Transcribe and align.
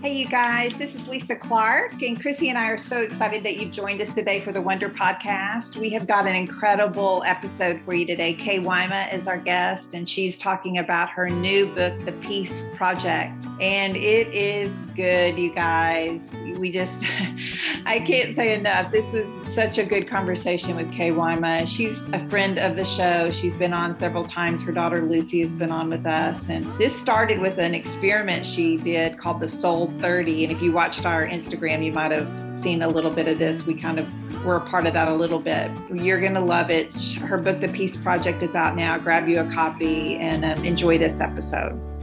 Hey, 0.00 0.16
you 0.16 0.28
guys, 0.28 0.76
this 0.76 0.94
is 0.94 1.08
Lisa 1.08 1.34
Clark, 1.34 2.02
and 2.02 2.20
Chrissy 2.20 2.50
and 2.50 2.56
I 2.56 2.68
are 2.68 2.78
so 2.78 3.00
excited 3.00 3.42
that 3.42 3.56
you've 3.56 3.72
joined 3.72 4.00
us 4.00 4.14
today 4.14 4.40
for 4.40 4.52
the 4.52 4.62
Wonder 4.62 4.88
Podcast. 4.88 5.76
We 5.76 5.90
have 5.90 6.06
got 6.06 6.24
an 6.24 6.36
incredible 6.36 7.24
episode 7.26 7.80
for 7.82 7.94
you 7.94 8.06
today. 8.06 8.32
Kay 8.32 8.60
Wyma 8.60 9.12
is 9.12 9.26
our 9.26 9.38
guest, 9.38 9.94
and 9.94 10.08
she's 10.08 10.38
talking 10.38 10.78
about 10.78 11.10
her 11.10 11.28
new 11.28 11.66
book, 11.74 11.98
The 12.04 12.12
Peace 12.12 12.62
Project. 12.76 13.47
And 13.60 13.96
it 13.96 14.32
is 14.32 14.76
good, 14.94 15.38
you 15.38 15.52
guys. 15.52 16.30
We 16.58 16.70
just, 16.70 17.04
I 17.86 17.98
can't 18.00 18.34
say 18.34 18.54
enough. 18.54 18.92
This 18.92 19.12
was 19.12 19.28
such 19.54 19.78
a 19.78 19.84
good 19.84 20.08
conversation 20.08 20.76
with 20.76 20.92
Kay 20.92 21.10
Wyma. 21.10 21.66
She's 21.66 22.08
a 22.12 22.28
friend 22.28 22.58
of 22.58 22.76
the 22.76 22.84
show. 22.84 23.32
She's 23.32 23.54
been 23.54 23.72
on 23.72 23.98
several 23.98 24.24
times. 24.24 24.62
Her 24.62 24.72
daughter 24.72 25.02
Lucy 25.02 25.40
has 25.40 25.50
been 25.50 25.72
on 25.72 25.90
with 25.90 26.06
us. 26.06 26.48
And 26.48 26.64
this 26.78 26.94
started 26.98 27.40
with 27.40 27.58
an 27.58 27.74
experiment 27.74 28.46
she 28.46 28.76
did 28.76 29.18
called 29.18 29.40
the 29.40 29.48
Soul 29.48 29.92
30. 29.98 30.44
And 30.44 30.52
if 30.52 30.62
you 30.62 30.72
watched 30.72 31.04
our 31.04 31.26
Instagram, 31.26 31.84
you 31.84 31.92
might 31.92 32.12
have 32.12 32.54
seen 32.54 32.82
a 32.82 32.88
little 32.88 33.10
bit 33.10 33.26
of 33.26 33.38
this. 33.38 33.66
We 33.66 33.74
kind 33.74 33.98
of 33.98 34.44
were 34.44 34.56
a 34.56 34.60
part 34.68 34.86
of 34.86 34.92
that 34.92 35.08
a 35.08 35.14
little 35.14 35.40
bit. 35.40 35.70
You're 35.92 36.20
going 36.20 36.34
to 36.34 36.40
love 36.40 36.70
it. 36.70 36.92
Her 37.14 37.38
book, 37.38 37.60
The 37.60 37.68
Peace 37.68 37.96
Project, 37.96 38.42
is 38.42 38.54
out 38.54 38.76
now. 38.76 38.98
Grab 38.98 39.28
you 39.28 39.40
a 39.40 39.52
copy 39.52 40.16
and 40.16 40.44
um, 40.44 40.64
enjoy 40.64 40.98
this 40.98 41.20
episode. 41.20 41.97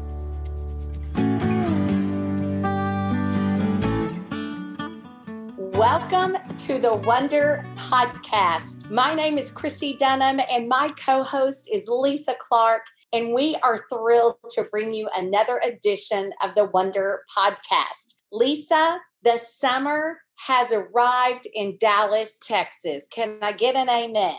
Welcome 5.77 6.37
to 6.59 6.79
the 6.79 6.95
Wonder 6.95 7.65
Podcast. 7.75 8.89
My 8.89 9.13
name 9.13 9.37
is 9.37 9.51
Chrissy 9.51 9.97
Dunham, 9.97 10.39
and 10.49 10.69
my 10.69 10.93
co 10.97 11.21
host 11.21 11.69
is 11.71 11.85
Lisa 11.87 12.35
Clark 12.39 12.81
and 13.15 13.33
we 13.33 13.55
are 13.63 13.85
thrilled 13.89 14.35
to 14.49 14.63
bring 14.65 14.93
you 14.93 15.09
another 15.15 15.61
edition 15.63 16.33
of 16.43 16.53
the 16.55 16.65
Wonder 16.65 17.21
Podcast. 17.37 18.15
Lisa, 18.31 18.99
the 19.23 19.37
summer 19.37 20.19
has 20.47 20.73
arrived 20.73 21.47
in 21.53 21.77
Dallas, 21.79 22.37
Texas. 22.41 23.07
Can 23.09 23.37
I 23.41 23.53
get 23.53 23.75
an 23.75 23.89
amen? 23.89 24.35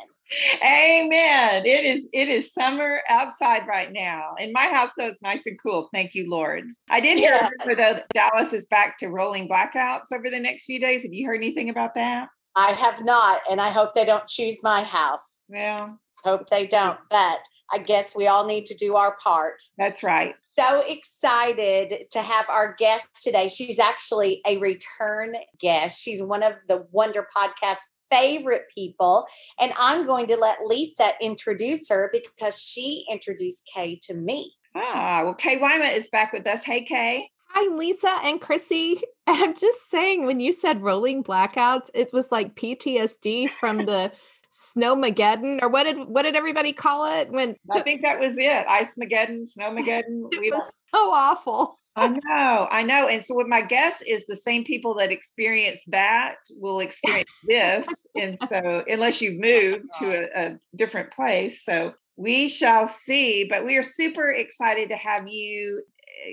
Amen. 0.62 1.64
It 1.64 1.84
is 1.84 2.08
it 2.12 2.28
is 2.28 2.52
summer 2.52 3.00
outside 3.08 3.66
right 3.66 3.92
now. 3.92 4.34
In 4.38 4.52
my 4.52 4.66
house 4.66 4.90
though 4.98 5.06
it's 5.06 5.22
nice 5.22 5.42
and 5.46 5.58
cool. 5.62 5.88
Thank 5.94 6.14
you, 6.14 6.28
Lord. 6.28 6.64
I 6.90 7.00
did 7.00 7.18
hear 7.18 7.38
yeah. 7.66 7.74
though 7.74 8.00
Dallas 8.12 8.52
is 8.52 8.66
back 8.66 8.98
to 8.98 9.08
rolling 9.08 9.48
blackouts 9.48 10.12
over 10.12 10.28
the 10.30 10.40
next 10.40 10.64
few 10.64 10.80
days. 10.80 11.02
Have 11.02 11.12
you 11.12 11.26
heard 11.26 11.36
anything 11.36 11.70
about 11.70 11.94
that? 11.94 12.28
I 12.56 12.72
have 12.72 13.04
not, 13.04 13.42
and 13.50 13.60
I 13.60 13.68
hope 13.68 13.92
they 13.92 14.06
don't 14.06 14.26
choose 14.26 14.62
my 14.62 14.82
house. 14.82 15.24
Well, 15.48 15.98
hope 16.24 16.48
they 16.48 16.66
don't. 16.66 16.98
But 17.10 17.40
I 17.72 17.78
guess 17.78 18.16
we 18.16 18.26
all 18.26 18.46
need 18.46 18.66
to 18.66 18.74
do 18.74 18.96
our 18.96 19.16
part. 19.22 19.62
That's 19.76 20.02
right. 20.02 20.34
So 20.58 20.82
excited 20.86 22.06
to 22.12 22.22
have 22.22 22.48
our 22.48 22.74
guest 22.78 23.08
today. 23.22 23.48
She's 23.48 23.78
actually 23.78 24.40
a 24.46 24.56
return 24.58 25.34
guest. 25.60 26.02
She's 26.02 26.22
one 26.22 26.42
of 26.42 26.54
the 26.68 26.86
Wonder 26.92 27.26
Podcast 27.36 27.80
favorite 28.10 28.64
people. 28.74 29.26
And 29.60 29.72
I'm 29.78 30.04
going 30.04 30.26
to 30.28 30.36
let 30.36 30.58
Lisa 30.64 31.10
introduce 31.20 31.88
her 31.88 32.10
because 32.12 32.58
she 32.58 33.04
introduced 33.10 33.70
Kay 33.74 33.98
to 34.02 34.14
me. 34.14 34.54
Ah, 34.74 35.22
well, 35.24 35.34
Kay 35.34 35.58
Wyma 35.58 35.94
is 35.94 36.08
back 36.08 36.32
with 36.32 36.46
us. 36.46 36.62
Hey, 36.62 36.84
Kay. 36.84 37.30
Hi, 37.50 37.74
Lisa 37.74 38.18
and 38.24 38.40
Chrissy. 38.40 39.00
I'm 39.26 39.56
just 39.56 39.88
saying, 39.88 40.26
when 40.26 40.40
you 40.40 40.52
said 40.52 40.82
rolling 40.82 41.24
blackouts, 41.24 41.88
it 41.94 42.12
was 42.12 42.30
like 42.30 42.54
PTSD 42.54 43.48
from 43.50 43.86
the 43.86 44.12
Snowmageddon, 44.52 45.62
or 45.62 45.68
what 45.68 45.84
did 45.84 46.08
what 46.08 46.22
did 46.22 46.36
everybody 46.36 46.72
call 46.72 47.20
it? 47.20 47.30
When 47.30 47.56
I 47.70 47.80
think 47.80 48.02
that 48.02 48.18
was 48.18 48.38
it, 48.38 48.66
Ice 48.68 48.94
Mageddon, 48.94 49.46
Snowmageddon. 49.46 50.28
it 50.32 50.54
was 50.54 50.84
so 50.94 51.10
awful. 51.12 51.78
I 51.96 52.08
know, 52.08 52.68
I 52.70 52.82
know. 52.82 53.08
And 53.08 53.24
so, 53.24 53.34
what 53.34 53.48
my 53.48 53.62
guess 53.62 54.02
is, 54.06 54.26
the 54.26 54.36
same 54.36 54.64
people 54.64 54.94
that 54.96 55.10
experience 55.10 55.80
that 55.88 56.36
will 56.50 56.80
experience 56.88 57.30
this. 57.46 57.86
and 58.14 58.38
so, 58.48 58.84
unless 58.86 59.20
you've 59.20 59.40
moved 59.40 59.86
to 60.00 60.28
a, 60.36 60.46
a 60.46 60.58
different 60.76 61.12
place, 61.12 61.64
so 61.64 61.94
we 62.16 62.48
shall 62.48 62.86
see. 62.86 63.44
But 63.44 63.64
we 63.64 63.76
are 63.76 63.82
super 63.82 64.30
excited 64.30 64.90
to 64.90 64.96
have 64.96 65.28
you 65.28 65.82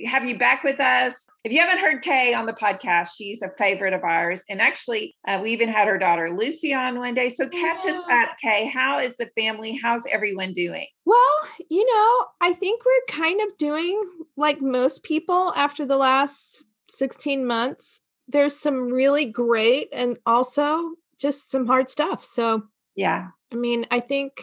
have 0.06 0.26
you 0.26 0.38
back 0.38 0.64
with 0.64 0.80
us. 0.80 1.16
If 1.44 1.52
you 1.52 1.60
haven't 1.60 1.80
heard 1.80 2.02
Kay 2.02 2.34
on 2.34 2.46
the 2.46 2.54
podcast, 2.54 3.10
she's 3.16 3.42
a 3.42 3.52
favorite 3.58 3.94
of 3.94 4.04
ours. 4.04 4.44
And 4.50 4.62
actually, 4.62 5.16
uh, 5.28 5.40
we 5.42 5.52
even 5.52 5.70
had 5.70 5.88
her 5.88 5.98
daughter 5.98 6.32
Lucy 6.32 6.74
on 6.74 7.00
one 7.00 7.14
day. 7.14 7.30
So 7.30 7.48
catch 7.48 7.84
yeah. 7.86 7.92
us 7.92 8.04
up, 8.10 8.30
Kay. 8.42 8.66
How 8.68 9.00
is 9.00 9.16
the 9.18 9.30
family? 9.38 9.78
How's 9.82 10.04
everyone 10.10 10.54
doing? 10.54 10.88
Well, 11.06 11.42
you 11.70 11.86
know, 11.86 12.26
I 12.42 12.54
think 12.54 12.84
we're 12.86 13.16
kind 13.16 13.42
of 13.42 13.58
doing 13.58 14.02
like 14.38 14.62
most 14.62 15.04
people 15.04 15.54
after 15.56 15.86
the 15.86 15.98
last 15.98 16.64
16 16.90 17.46
months. 17.46 18.02
There's 18.28 18.58
some 18.58 18.86
really 18.92 19.26
great 19.26 19.90
and 19.92 20.18
also 20.26 20.94
just 21.20 21.52
some 21.52 21.68
hard 21.68 21.90
stuff. 21.90 22.24
So, 22.24 22.64
yeah. 22.96 23.28
I 23.52 23.56
mean, 23.56 23.86
I 23.92 24.00
think 24.00 24.34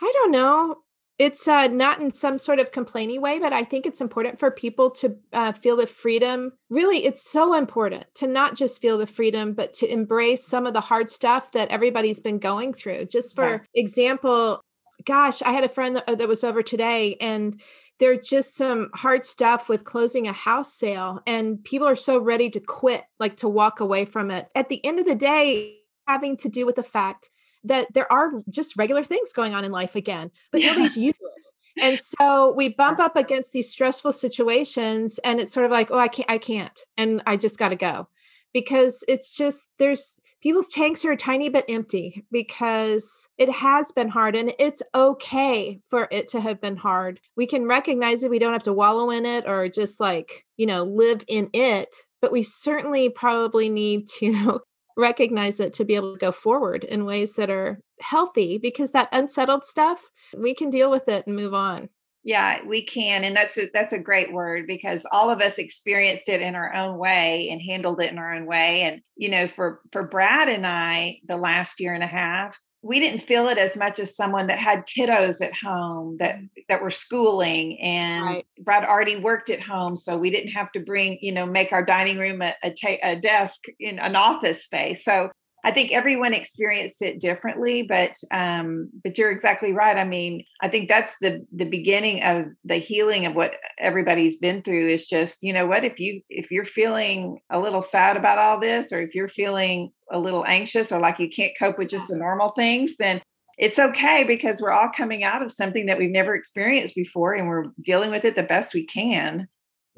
I 0.00 0.10
don't 0.14 0.32
know 0.32 0.78
it's 1.18 1.46
uh, 1.46 1.68
not 1.68 2.00
in 2.00 2.10
some 2.10 2.38
sort 2.38 2.58
of 2.58 2.72
complaining 2.72 3.20
way, 3.20 3.38
but 3.38 3.52
I 3.52 3.64
think 3.64 3.86
it's 3.86 4.00
important 4.00 4.38
for 4.38 4.50
people 4.50 4.90
to 4.92 5.16
uh, 5.32 5.52
feel 5.52 5.76
the 5.76 5.86
freedom. 5.86 6.52
Really, 6.70 7.04
it's 7.04 7.22
so 7.22 7.54
important 7.54 8.06
to 8.16 8.26
not 8.26 8.56
just 8.56 8.80
feel 8.80 8.98
the 8.98 9.06
freedom, 9.06 9.52
but 9.52 9.72
to 9.74 9.92
embrace 9.92 10.44
some 10.44 10.66
of 10.66 10.74
the 10.74 10.80
hard 10.80 11.10
stuff 11.10 11.52
that 11.52 11.70
everybody's 11.70 12.20
been 12.20 12.38
going 12.38 12.72
through. 12.72 13.06
Just 13.06 13.36
for 13.36 13.50
yeah. 13.74 13.80
example, 13.80 14.60
gosh, 15.04 15.42
I 15.42 15.52
had 15.52 15.64
a 15.64 15.68
friend 15.68 15.96
that, 15.96 16.08
uh, 16.08 16.14
that 16.14 16.28
was 16.28 16.44
over 16.44 16.62
today, 16.62 17.16
and 17.20 17.60
there's 17.98 18.26
just 18.26 18.56
some 18.56 18.90
hard 18.94 19.24
stuff 19.24 19.68
with 19.68 19.84
closing 19.84 20.26
a 20.26 20.32
house 20.32 20.72
sale, 20.72 21.20
and 21.26 21.62
people 21.62 21.86
are 21.86 21.96
so 21.96 22.20
ready 22.20 22.50
to 22.50 22.60
quit, 22.60 23.04
like 23.20 23.36
to 23.36 23.48
walk 23.48 23.80
away 23.80 24.06
from 24.06 24.30
it. 24.30 24.48
At 24.54 24.68
the 24.68 24.84
end 24.84 24.98
of 24.98 25.06
the 25.06 25.14
day, 25.14 25.78
having 26.06 26.36
to 26.38 26.48
do 26.48 26.66
with 26.66 26.76
the 26.76 26.82
fact 26.82 27.30
that 27.64 27.92
there 27.94 28.10
are 28.12 28.42
just 28.50 28.76
regular 28.76 29.04
things 29.04 29.32
going 29.32 29.54
on 29.54 29.64
in 29.64 29.72
life 29.72 29.96
again, 29.96 30.30
but 30.50 30.60
yeah. 30.60 30.68
nobody's 30.68 30.96
used 30.96 31.20
it. 31.20 31.46
And 31.80 31.98
so 31.98 32.52
we 32.52 32.68
bump 32.68 33.00
up 33.00 33.16
against 33.16 33.52
these 33.52 33.70
stressful 33.70 34.12
situations 34.12 35.18
and 35.24 35.40
it's 35.40 35.52
sort 35.52 35.64
of 35.64 35.72
like, 35.72 35.90
oh, 35.90 35.98
I 35.98 36.08
can't, 36.08 36.30
I 36.30 36.38
can't. 36.38 36.78
And 36.98 37.22
I 37.26 37.36
just 37.36 37.58
got 37.58 37.70
to 37.70 37.76
go 37.76 38.08
because 38.52 39.02
it's 39.08 39.34
just, 39.34 39.68
there's 39.78 40.18
people's 40.42 40.68
tanks 40.68 41.02
are 41.04 41.12
a 41.12 41.16
tiny 41.16 41.48
bit 41.48 41.64
empty 41.70 42.26
because 42.30 43.28
it 43.38 43.48
has 43.50 43.90
been 43.90 44.08
hard 44.08 44.36
and 44.36 44.52
it's 44.58 44.82
okay 44.94 45.80
for 45.88 46.08
it 46.10 46.28
to 46.28 46.40
have 46.40 46.60
been 46.60 46.76
hard. 46.76 47.20
We 47.36 47.46
can 47.46 47.66
recognize 47.66 48.22
it. 48.22 48.30
We 48.30 48.38
don't 48.38 48.52
have 48.52 48.64
to 48.64 48.72
wallow 48.72 49.10
in 49.10 49.24
it 49.24 49.48
or 49.48 49.68
just 49.68 49.98
like, 49.98 50.44
you 50.58 50.66
know, 50.66 50.84
live 50.84 51.24
in 51.26 51.48
it 51.54 52.04
but 52.22 52.32
we 52.32 52.42
certainly 52.44 53.10
probably 53.10 53.68
need 53.68 54.06
to 54.20 54.60
recognize 54.96 55.60
it 55.60 55.72
to 55.74 55.84
be 55.84 55.94
able 55.94 56.12
to 56.12 56.18
go 56.18 56.32
forward 56.32 56.84
in 56.84 57.04
ways 57.04 57.34
that 57.34 57.50
are 57.50 57.80
healthy 58.00 58.58
because 58.58 58.92
that 58.92 59.08
unsettled 59.12 59.64
stuff 59.64 60.04
we 60.36 60.54
can 60.54 60.70
deal 60.70 60.90
with 60.90 61.08
it 61.08 61.26
and 61.26 61.36
move 61.36 61.54
on. 61.54 61.88
Yeah 62.24 62.64
we 62.64 62.82
can 62.82 63.24
and 63.24 63.36
that's 63.36 63.58
a, 63.58 63.68
that's 63.74 63.92
a 63.92 63.98
great 63.98 64.32
word 64.32 64.66
because 64.66 65.04
all 65.10 65.28
of 65.28 65.40
us 65.40 65.58
experienced 65.58 66.28
it 66.28 66.40
in 66.40 66.54
our 66.54 66.72
own 66.74 66.96
way 66.96 67.48
and 67.50 67.60
handled 67.60 68.00
it 68.00 68.12
in 68.12 68.18
our 68.18 68.34
own 68.34 68.46
way 68.46 68.82
and 68.82 69.00
you 69.16 69.28
know 69.28 69.48
for 69.48 69.80
for 69.90 70.06
brad 70.06 70.48
and 70.48 70.64
i 70.64 71.18
the 71.26 71.36
last 71.36 71.80
year 71.80 71.94
and 71.94 72.04
a 72.04 72.06
half 72.06 72.56
we 72.82 72.98
didn't 72.98 73.20
feel 73.20 73.48
it 73.48 73.58
as 73.58 73.76
much 73.76 74.00
as 74.00 74.16
someone 74.16 74.48
that 74.48 74.58
had 74.58 74.84
kiddos 74.86 75.40
at 75.40 75.54
home 75.54 76.16
that 76.18 76.36
mm. 76.38 76.48
that 76.68 76.82
were 76.82 76.90
schooling 76.90 77.80
and 77.80 78.24
right. 78.24 78.46
brad 78.60 78.84
already 78.84 79.16
worked 79.16 79.48
at 79.50 79.60
home 79.60 79.96
so 79.96 80.16
we 80.16 80.30
didn't 80.30 80.50
have 80.50 80.70
to 80.72 80.80
bring 80.80 81.18
you 81.22 81.32
know 81.32 81.46
make 81.46 81.72
our 81.72 81.84
dining 81.84 82.18
room 82.18 82.42
a, 82.42 82.54
a, 82.62 82.70
ta- 82.70 83.02
a 83.02 83.16
desk 83.16 83.64
in 83.78 83.98
an 83.98 84.16
office 84.16 84.64
space 84.64 85.04
so 85.04 85.30
I 85.64 85.70
think 85.70 85.92
everyone 85.92 86.34
experienced 86.34 87.02
it 87.02 87.20
differently, 87.20 87.82
but 87.82 88.16
um, 88.32 88.90
but 89.04 89.16
you're 89.16 89.30
exactly 89.30 89.72
right. 89.72 89.96
I 89.96 90.04
mean, 90.04 90.44
I 90.60 90.68
think 90.68 90.88
that's 90.88 91.16
the 91.20 91.46
the 91.54 91.64
beginning 91.64 92.22
of 92.24 92.46
the 92.64 92.76
healing 92.76 93.26
of 93.26 93.36
what 93.36 93.54
everybody's 93.78 94.38
been 94.38 94.62
through. 94.62 94.88
Is 94.88 95.06
just 95.06 95.38
you 95.40 95.52
know 95.52 95.66
what 95.66 95.84
if 95.84 96.00
you 96.00 96.20
if 96.28 96.50
you're 96.50 96.64
feeling 96.64 97.38
a 97.50 97.60
little 97.60 97.82
sad 97.82 98.16
about 98.16 98.38
all 98.38 98.58
this, 98.58 98.92
or 98.92 99.00
if 99.00 99.14
you're 99.14 99.28
feeling 99.28 99.92
a 100.10 100.18
little 100.18 100.44
anxious, 100.46 100.90
or 100.90 100.98
like 100.98 101.20
you 101.20 101.28
can't 101.28 101.52
cope 101.56 101.78
with 101.78 101.88
just 101.88 102.08
the 102.08 102.16
normal 102.16 102.50
things, 102.50 102.96
then 102.98 103.20
it's 103.56 103.78
okay 103.78 104.24
because 104.24 104.60
we're 104.60 104.72
all 104.72 104.90
coming 104.90 105.22
out 105.22 105.42
of 105.42 105.52
something 105.52 105.86
that 105.86 105.98
we've 105.98 106.10
never 106.10 106.34
experienced 106.34 106.96
before, 106.96 107.34
and 107.34 107.46
we're 107.46 107.66
dealing 107.80 108.10
with 108.10 108.24
it 108.24 108.34
the 108.34 108.42
best 108.42 108.74
we 108.74 108.84
can. 108.84 109.46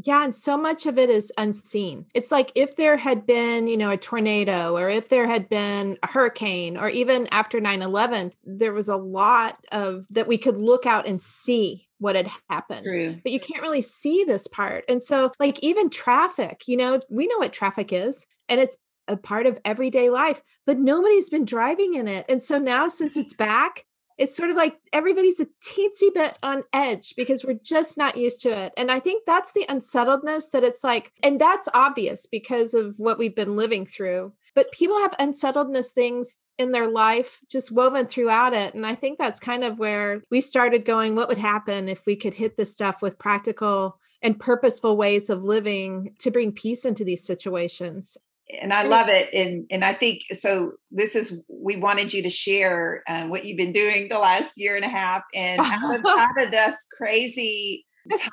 Yeah, 0.05 0.25
and 0.25 0.35
so 0.35 0.57
much 0.57 0.85
of 0.85 0.99
it 0.99 1.09
is 1.09 1.33
unseen. 1.39 2.07
It's 2.15 2.31
like 2.31 2.53
if 2.55 2.77
there 2.77 2.97
had 2.97 3.27
been, 3.27 3.67
you 3.67 3.77
know, 3.77 3.91
a 3.91 3.97
tornado 3.97 4.77
or 4.77 4.91
if 4.91 5.09
there 5.09 5.27
had 5.27 5.49
been 5.49 5.99
a 6.03 6.07
hurricane 6.07 6.77
or 6.77 6.91
even 6.91 7.27
after 7.31 7.59
9/11, 7.59 8.33
there 8.45 8.75
was 8.75 8.89
a 8.89 8.97
lot 8.97 9.65
of 9.73 10.07
that 10.11 10.29
we 10.29 10.37
could 10.37 10.59
look 10.59 10.85
out 10.85 11.07
and 11.07 11.23
see 11.23 11.89
what 11.99 12.17
had 12.17 12.29
happened. 12.51 12.85
True. 12.85 13.17
But 13.23 13.33
you 13.33 13.41
can't 13.41 13.63
really 13.63 13.83
see 13.83 14.25
this 14.25 14.47
part. 14.47 14.85
And 14.89 15.03
so 15.03 15.33
like 15.41 15.59
even 15.63 15.89
traffic, 15.89 16.65
you 16.67 16.77
know, 16.77 17.01
we 17.09 17.27
know 17.27 17.39
what 17.39 17.55
traffic 17.55 17.93
is 17.93 18.27
and 18.49 18.61
it's 18.61 18.77
a 19.09 19.17
part 19.17 19.47
of 19.47 19.59
everyday 19.65 20.11
life, 20.11 20.43
but 20.67 20.79
nobody's 20.79 21.31
been 21.31 21.45
driving 21.45 21.95
in 21.95 22.09
it. 22.09 22.27
And 22.29 22.43
so 22.43 22.59
now 22.59 22.89
since 22.89 23.17
it's 23.17 23.35
back, 23.35 23.87
it's 24.19 24.37
sort 24.37 24.51
of 24.51 24.57
like 24.57 24.77
everybody's 24.93 25.41
a 25.41 25.47
teensy 25.65 26.13
bit 26.13 26.37
on 26.43 26.63
edge 26.73 27.15
because 27.17 27.45
we're 27.45 27.59
just 27.65 27.99
not 27.99 28.17
used 28.17 28.41
to 28.43 28.51
it. 28.51 28.73
And 28.77 28.91
I 28.91 29.01
think 29.01 29.25
that's 29.27 29.53
the 29.53 29.67
unsettledness 29.69 30.51
that 30.51 30.65
it's 30.65 30.85
like, 30.85 31.13
and 31.23 31.41
that's 31.41 31.69
obvious 31.75 32.27
because 32.27 32.75
of 32.75 32.95
what 32.99 33.19
we've 33.19 33.35
been 33.35 33.57
living 33.57 33.87
through. 33.87 34.33
But 34.55 34.71
people 34.71 34.99
have 34.99 35.17
unsettledness 35.19 35.91
things 35.91 36.45
in 36.59 36.71
their 36.71 36.89
life 36.89 37.41
just 37.51 37.73
woven 37.73 38.07
throughout 38.07 38.55
it. 38.55 38.75
And 38.75 38.87
I 38.87 38.95
think 38.95 39.19
that's 39.19 39.41
kind 39.41 39.65
of 39.65 39.79
where 39.79 40.23
we 40.31 40.41
started 40.41 40.85
going, 40.85 41.17
what 41.17 41.29
would 41.29 41.39
happen 41.39 41.89
if 41.89 42.07
we 42.07 42.15
could 42.15 42.35
hit 42.35 42.57
this 42.57 42.71
stuff 42.71 43.03
with 43.03 43.19
practical 43.19 43.99
and 44.23 44.39
purposeful 44.39 44.97
ways 44.97 45.29
of 45.29 45.43
living 45.43 46.15
to 46.21 46.31
bring 46.31 46.53
peace 46.53 46.85
into 46.85 47.05
these 47.05 47.27
situations 47.27 48.17
and 48.61 48.73
I 48.73 48.85
love 48.85 49.09
it. 49.09 49.33
And 49.35 49.67
and 49.71 49.85
I 49.85 49.95
think 49.95 50.23
so. 50.33 50.73
This 50.91 51.15
is 51.15 51.39
we 51.49 51.77
wanted 51.77 52.13
you 52.13 52.23
to 52.23 52.31
share 52.31 53.03
um, 53.09 53.31
what 53.31 53.45
you've 53.45 53.59
been 53.59 53.73
doing 53.73 54.09
the 54.09 54.19
last 54.19 54.53
year 54.57 54.77
and 54.77 54.85
a 54.85 54.89
half, 54.89 55.23
and 55.35 55.61
out 55.65 55.97
of, 55.97 56.07
out 56.07 56.43
of 56.43 56.51
this 56.51 56.87
crazy 56.97 57.85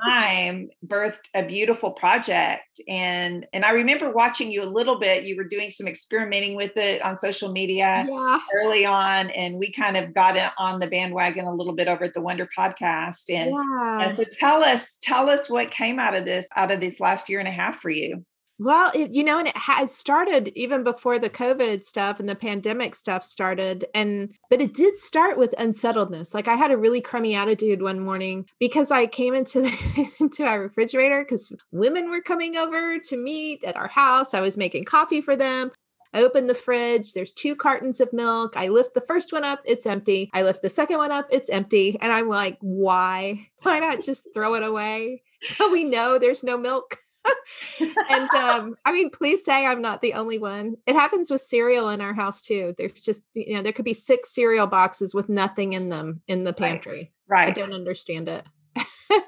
time 0.03 0.69
birthed 0.85 1.29
a 1.33 1.45
beautiful 1.45 1.91
project 1.91 2.81
and 2.89 3.45
and 3.53 3.63
i 3.63 3.71
remember 3.71 4.11
watching 4.11 4.51
you 4.51 4.63
a 4.63 4.65
little 4.65 4.99
bit 4.99 5.23
you 5.23 5.35
were 5.37 5.45
doing 5.45 5.69
some 5.69 5.87
experimenting 5.87 6.55
with 6.55 6.75
it 6.75 7.01
on 7.03 7.17
social 7.17 7.51
media 7.51 8.05
yeah. 8.07 8.39
early 8.53 8.85
on 8.85 9.29
and 9.29 9.55
we 9.55 9.71
kind 9.71 9.95
of 9.95 10.13
got 10.13 10.35
it 10.35 10.51
on 10.57 10.79
the 10.79 10.87
bandwagon 10.87 11.45
a 11.45 11.53
little 11.53 11.73
bit 11.73 11.87
over 11.87 12.03
at 12.03 12.13
the 12.13 12.21
wonder 12.21 12.47
podcast 12.57 13.29
and, 13.29 13.51
yeah. 13.51 14.01
and 14.01 14.17
so 14.17 14.25
tell 14.37 14.61
us 14.61 14.97
tell 15.01 15.29
us 15.29 15.49
what 15.49 15.71
came 15.71 15.99
out 15.99 16.15
of 16.15 16.25
this 16.25 16.47
out 16.55 16.71
of 16.71 16.81
this 16.81 16.99
last 16.99 17.29
year 17.29 17.39
and 17.39 17.47
a 17.47 17.51
half 17.51 17.79
for 17.79 17.89
you 17.89 18.25
well, 18.61 18.91
it, 18.93 19.09
you 19.09 19.23
know, 19.23 19.39
and 19.39 19.47
it 19.47 19.57
had 19.57 19.89
started 19.89 20.51
even 20.55 20.83
before 20.83 21.17
the 21.17 21.31
COVID 21.31 21.83
stuff 21.83 22.19
and 22.19 22.29
the 22.29 22.35
pandemic 22.35 22.93
stuff 22.93 23.25
started. 23.25 23.85
And, 23.95 24.35
but 24.51 24.61
it 24.61 24.75
did 24.75 24.99
start 24.99 25.39
with 25.39 25.55
unsettledness. 25.57 26.35
Like 26.35 26.47
I 26.47 26.55
had 26.55 26.69
a 26.69 26.77
really 26.77 27.01
crummy 27.01 27.33
attitude 27.33 27.81
one 27.81 27.99
morning 27.99 28.45
because 28.59 28.91
I 28.91 29.07
came 29.07 29.33
into 29.33 29.61
the, 29.61 30.11
into 30.19 30.45
our 30.45 30.61
refrigerator 30.61 31.23
because 31.23 31.51
women 31.71 32.11
were 32.11 32.21
coming 32.21 32.55
over 32.55 32.99
to 32.99 33.17
meet 33.17 33.63
at 33.63 33.77
our 33.77 33.87
house. 33.87 34.35
I 34.35 34.41
was 34.41 34.57
making 34.57 34.83
coffee 34.83 35.21
for 35.21 35.35
them. 35.35 35.71
I 36.13 36.21
open 36.21 36.45
the 36.45 36.53
fridge. 36.53 37.13
There's 37.13 37.31
two 37.31 37.55
cartons 37.55 37.99
of 37.99 38.13
milk. 38.13 38.53
I 38.55 38.67
lift 38.67 38.93
the 38.93 39.01
first 39.01 39.33
one 39.33 39.43
up. 39.43 39.61
It's 39.65 39.87
empty. 39.87 40.29
I 40.33 40.43
lift 40.43 40.61
the 40.61 40.69
second 40.69 40.97
one 40.97 41.11
up. 41.11 41.25
It's 41.31 41.49
empty. 41.49 41.97
And 41.99 42.11
I'm 42.11 42.29
like, 42.29 42.59
why? 42.61 43.47
Why 43.63 43.79
not 43.79 44.03
just 44.03 44.27
throw 44.35 44.53
it 44.53 44.63
away? 44.63 45.23
So 45.43 45.71
we 45.71 45.83
know 45.83 46.19
there's 46.19 46.43
no 46.43 46.55
milk 46.55 46.99
and 48.09 48.29
um, 48.31 48.75
I 48.85 48.91
mean, 48.91 49.09
please 49.09 49.43
say 49.43 49.65
I'm 49.65 49.81
not 49.81 50.01
the 50.01 50.13
only 50.13 50.37
one. 50.37 50.75
It 50.85 50.95
happens 50.95 51.29
with 51.29 51.41
cereal 51.41 51.89
in 51.89 52.01
our 52.01 52.13
house 52.13 52.41
too. 52.41 52.73
There's 52.77 52.93
just, 52.93 53.23
you 53.33 53.55
know, 53.55 53.61
there 53.61 53.73
could 53.73 53.85
be 53.85 53.93
six 53.93 54.33
cereal 54.33 54.67
boxes 54.67 55.13
with 55.13 55.29
nothing 55.29 55.73
in 55.73 55.89
them 55.89 56.21
in 56.27 56.43
the 56.43 56.53
pantry. 56.53 57.11
Right. 57.27 57.45
right. 57.45 57.47
I 57.49 57.51
don't 57.51 57.73
understand 57.73 58.29
it. 58.29 58.45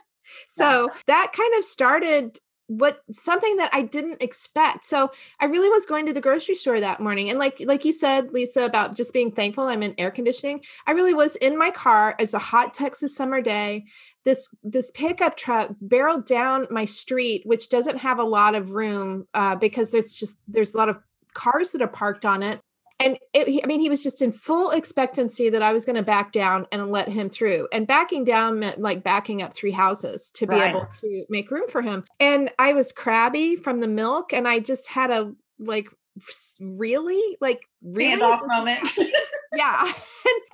so 0.49 0.87
yeah. 0.87 0.99
that 1.07 1.33
kind 1.35 1.53
of 1.57 1.63
started 1.63 2.39
what 2.67 3.01
something 3.11 3.57
that 3.57 3.69
I 3.73 3.81
didn't 3.81 4.21
expect. 4.21 4.85
So 4.85 5.11
I 5.39 5.45
really 5.45 5.69
was 5.69 5.85
going 5.85 6.05
to 6.05 6.13
the 6.13 6.21
grocery 6.21 6.55
store 6.55 6.79
that 6.79 6.99
morning. 6.99 7.29
And 7.29 7.39
like 7.39 7.61
like 7.65 7.85
you 7.85 7.91
said, 7.91 8.31
Lisa, 8.31 8.65
about 8.65 8.95
just 8.95 9.13
being 9.13 9.31
thankful 9.31 9.65
I'm 9.65 9.83
in 9.83 9.95
air 9.97 10.11
conditioning. 10.11 10.63
I 10.87 10.91
really 10.91 11.13
was 11.13 11.35
in 11.37 11.57
my 11.57 11.71
car. 11.71 12.15
It's 12.19 12.33
a 12.33 12.39
hot 12.39 12.73
Texas 12.73 13.15
summer 13.15 13.41
day. 13.41 13.85
This 14.23 14.53
this 14.63 14.91
pickup 14.91 15.35
truck 15.35 15.71
barreled 15.81 16.25
down 16.25 16.67
my 16.69 16.85
street, 16.85 17.43
which 17.45 17.69
doesn't 17.69 17.97
have 17.97 18.19
a 18.19 18.23
lot 18.23 18.55
of 18.55 18.71
room 18.71 19.27
uh, 19.33 19.55
because 19.55 19.91
there's 19.91 20.15
just 20.15 20.37
there's 20.47 20.73
a 20.73 20.77
lot 20.77 20.89
of 20.89 20.97
cars 21.33 21.71
that 21.71 21.81
are 21.81 21.87
parked 21.87 22.25
on 22.25 22.43
it 22.43 22.61
and 22.99 23.17
it, 23.33 23.61
I 23.63 23.67
mean, 23.67 23.79
he 23.79 23.89
was 23.89 24.03
just 24.03 24.21
in 24.21 24.31
full 24.31 24.71
expectancy 24.71 25.49
that 25.49 25.61
I 25.61 25.73
was 25.73 25.83
going 25.83 25.95
to 25.95 26.03
back 26.03 26.31
down 26.31 26.67
and 26.71 26.91
let 26.91 27.09
him 27.09 27.29
through. 27.29 27.67
And 27.73 27.87
backing 27.87 28.23
down 28.23 28.59
meant 28.59 28.79
like 28.79 29.03
backing 29.03 29.41
up 29.41 29.53
three 29.53 29.71
houses 29.71 30.31
to 30.35 30.47
be 30.47 30.55
right. 30.55 30.69
able 30.69 30.85
to 30.85 31.25
make 31.29 31.51
room 31.51 31.67
for 31.67 31.81
him. 31.81 32.05
And 32.19 32.49
I 32.59 32.73
was 32.73 32.91
crabby 32.91 33.55
from 33.55 33.81
the 33.81 33.87
milk, 33.87 34.31
and 34.31 34.47
I 34.47 34.59
just 34.59 34.87
had 34.87 35.11
a 35.11 35.33
like 35.59 35.89
really 36.59 37.37
like 37.41 37.67
really 37.81 38.21
off 38.21 38.41
moment. 38.45 38.89
yeah. 39.55 39.81
And, 39.83 39.93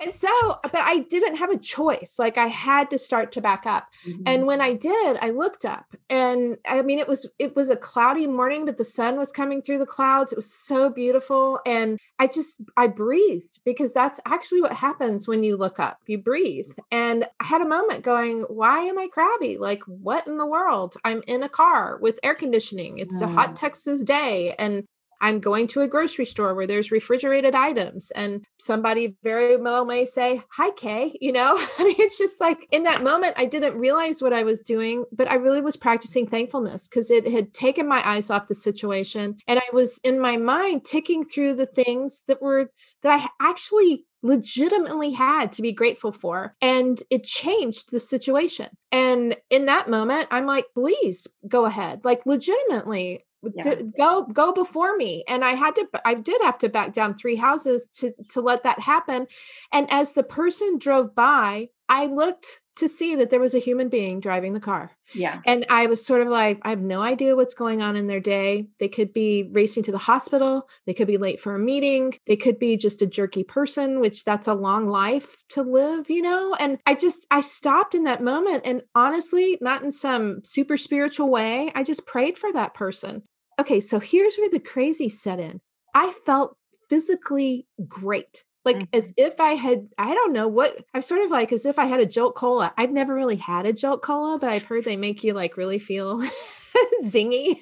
and, 0.06 0.14
so, 0.14 0.28
but 0.62 0.74
I 0.74 1.06
didn't 1.10 1.36
have 1.36 1.50
a 1.50 1.58
choice. 1.58 2.16
Like 2.18 2.38
I 2.38 2.46
had 2.46 2.90
to 2.90 2.98
start 2.98 3.32
to 3.32 3.40
back 3.40 3.66
up. 3.66 3.86
Mm-hmm. 4.06 4.22
And 4.26 4.46
when 4.46 4.60
I 4.60 4.72
did, 4.72 5.18
I 5.20 5.30
looked 5.30 5.64
up 5.64 5.94
and 6.08 6.56
I 6.66 6.82
mean, 6.82 6.98
it 6.98 7.06
was, 7.06 7.26
it 7.38 7.54
was 7.54 7.70
a 7.70 7.76
cloudy 7.76 8.26
morning, 8.26 8.64
but 8.64 8.76
the 8.76 8.84
sun 8.84 9.16
was 9.16 9.32
coming 9.32 9.62
through 9.62 9.78
the 9.78 9.86
clouds. 9.86 10.32
It 10.32 10.36
was 10.36 10.52
so 10.52 10.90
beautiful. 10.90 11.60
And 11.66 11.98
I 12.18 12.26
just, 12.26 12.62
I 12.76 12.86
breathed 12.86 13.60
because 13.64 13.92
that's 13.92 14.20
actually 14.26 14.62
what 14.62 14.72
happens 14.72 15.28
when 15.28 15.44
you 15.44 15.56
look 15.56 15.78
up, 15.78 15.98
you 16.06 16.18
breathe. 16.18 16.70
And 16.90 17.24
I 17.38 17.44
had 17.44 17.62
a 17.62 17.68
moment 17.68 18.02
going, 18.02 18.42
why 18.42 18.80
am 18.80 18.98
I 18.98 19.08
crabby? 19.08 19.58
Like 19.58 19.82
what 19.84 20.26
in 20.26 20.38
the 20.38 20.46
world? 20.46 20.96
I'm 21.04 21.22
in 21.26 21.42
a 21.42 21.48
car 21.48 21.98
with 22.00 22.18
air 22.22 22.34
conditioning. 22.34 22.98
It's 22.98 23.22
mm. 23.22 23.26
a 23.26 23.28
hot. 23.28 23.50
Texas 23.60 24.02
day. 24.02 24.54
And 24.58 24.84
I'm 25.20 25.40
going 25.40 25.66
to 25.68 25.80
a 25.80 25.88
grocery 25.88 26.24
store 26.24 26.54
where 26.54 26.66
there's 26.66 26.90
refrigerated 26.90 27.54
items 27.54 28.10
and 28.12 28.44
somebody 28.58 29.16
very 29.22 29.56
well 29.56 29.84
may 29.84 30.06
say, 30.06 30.42
Hi, 30.52 30.70
Kay. 30.72 31.16
You 31.30 31.32
know, 31.32 31.56
I 31.78 31.84
mean, 31.84 31.96
it's 31.98 32.18
just 32.18 32.40
like 32.40 32.66
in 32.72 32.84
that 32.84 33.02
moment, 33.02 33.34
I 33.36 33.44
didn't 33.44 33.78
realize 33.78 34.22
what 34.22 34.32
I 34.32 34.42
was 34.42 34.60
doing, 34.60 35.04
but 35.12 35.30
I 35.30 35.34
really 35.34 35.60
was 35.60 35.76
practicing 35.76 36.26
thankfulness 36.26 36.88
because 36.88 37.10
it 37.10 37.30
had 37.30 37.52
taken 37.52 37.86
my 37.86 38.02
eyes 38.08 38.30
off 38.30 38.46
the 38.46 38.54
situation. 38.54 39.36
And 39.46 39.58
I 39.58 39.68
was 39.72 39.98
in 39.98 40.18
my 40.18 40.36
mind 40.36 40.84
ticking 40.84 41.24
through 41.24 41.54
the 41.54 41.66
things 41.66 42.24
that 42.26 42.40
were, 42.40 42.70
that 43.02 43.20
I 43.20 43.46
actually 43.48 44.06
legitimately 44.22 45.12
had 45.12 45.52
to 45.52 45.62
be 45.62 45.72
grateful 45.72 46.12
for. 46.12 46.54
And 46.60 47.02
it 47.10 47.24
changed 47.24 47.90
the 47.90 48.00
situation. 48.00 48.68
And 48.92 49.36
in 49.50 49.66
that 49.66 49.88
moment, 49.88 50.28
I'm 50.30 50.46
like, 50.46 50.66
please 50.74 51.26
go 51.46 51.64
ahead. 51.64 52.00
Like, 52.04 52.26
legitimately, 52.26 53.24
yeah. 53.54 53.74
go 53.98 54.22
go 54.24 54.52
before 54.52 54.96
me. 54.96 55.24
And 55.28 55.44
i 55.44 55.52
had 55.52 55.74
to 55.76 55.86
i 56.04 56.14
did 56.14 56.40
have 56.42 56.58
to 56.58 56.68
back 56.68 56.92
down 56.92 57.14
three 57.14 57.36
houses 57.36 57.88
to 57.94 58.12
to 58.30 58.40
let 58.40 58.64
that 58.64 58.80
happen. 58.80 59.26
And 59.72 59.90
as 59.90 60.12
the 60.12 60.22
person 60.22 60.78
drove 60.78 61.14
by 61.14 61.68
i 61.88 62.06
looked 62.06 62.60
to 62.76 62.88
see 62.88 63.14
that 63.16 63.28
there 63.28 63.40
was 63.40 63.54
a 63.54 63.58
human 63.58 63.90
being 63.90 64.20
driving 64.20 64.54
the 64.54 64.60
car. 64.60 64.92
Yeah. 65.14 65.40
And 65.46 65.66
i 65.70 65.86
was 65.86 66.04
sort 66.04 66.22
of 66.22 66.28
like 66.28 66.58
i 66.62 66.70
have 66.70 66.80
no 66.80 67.02
idea 67.02 67.36
what's 67.36 67.54
going 67.54 67.82
on 67.82 67.96
in 67.96 68.06
their 68.06 68.20
day. 68.20 68.68
They 68.78 68.88
could 68.88 69.12
be 69.12 69.48
racing 69.52 69.82
to 69.84 69.92
the 69.92 69.98
hospital. 69.98 70.68
They 70.86 70.94
could 70.94 71.08
be 71.08 71.18
late 71.18 71.40
for 71.40 71.54
a 71.54 71.58
meeting. 71.58 72.14
They 72.26 72.36
could 72.36 72.58
be 72.58 72.76
just 72.76 73.02
a 73.02 73.06
jerky 73.06 73.44
person 73.44 74.00
which 74.00 74.24
that's 74.24 74.48
a 74.48 74.54
long 74.54 74.88
life 74.88 75.42
to 75.50 75.62
live 75.62 76.08
you 76.10 76.22
know? 76.22 76.56
And 76.58 76.78
i 76.86 76.94
just 76.94 77.26
i 77.30 77.40
stopped 77.40 77.94
in 77.94 78.04
that 78.04 78.22
moment 78.22 78.62
and 78.64 78.82
honestly 78.94 79.58
not 79.60 79.82
in 79.82 79.92
some 79.92 80.42
super 80.44 80.76
spiritual 80.76 81.30
way 81.30 81.70
i 81.74 81.82
just 81.82 82.06
prayed 82.06 82.38
for 82.38 82.52
that 82.52 82.74
person 82.74 83.22
Okay, 83.60 83.80
so 83.80 84.00
here's 84.00 84.36
where 84.38 84.48
the 84.48 84.58
crazy 84.58 85.10
set 85.10 85.38
in. 85.38 85.60
I 85.94 86.12
felt 86.24 86.56
physically 86.88 87.66
great. 87.86 88.44
Like 88.64 88.76
mm-hmm. 88.76 88.96
as 88.96 89.12
if 89.18 89.38
I 89.38 89.50
had, 89.50 89.88
I 89.98 90.14
don't 90.14 90.32
know 90.32 90.48
what, 90.48 90.72
I'm 90.94 91.02
sort 91.02 91.20
of 91.20 91.30
like 91.30 91.52
as 91.52 91.66
if 91.66 91.78
I 91.78 91.84
had 91.84 92.00
a 92.00 92.06
Jolt 92.06 92.34
Cola. 92.34 92.72
I've 92.78 92.90
never 92.90 93.14
really 93.14 93.36
had 93.36 93.66
a 93.66 93.74
Jolt 93.74 94.00
Cola, 94.00 94.38
but 94.38 94.48
I've 94.48 94.64
heard 94.64 94.86
they 94.86 94.96
make 94.96 95.22
you 95.22 95.34
like 95.34 95.58
really 95.58 95.78
feel 95.78 96.26
zingy. 97.04 97.56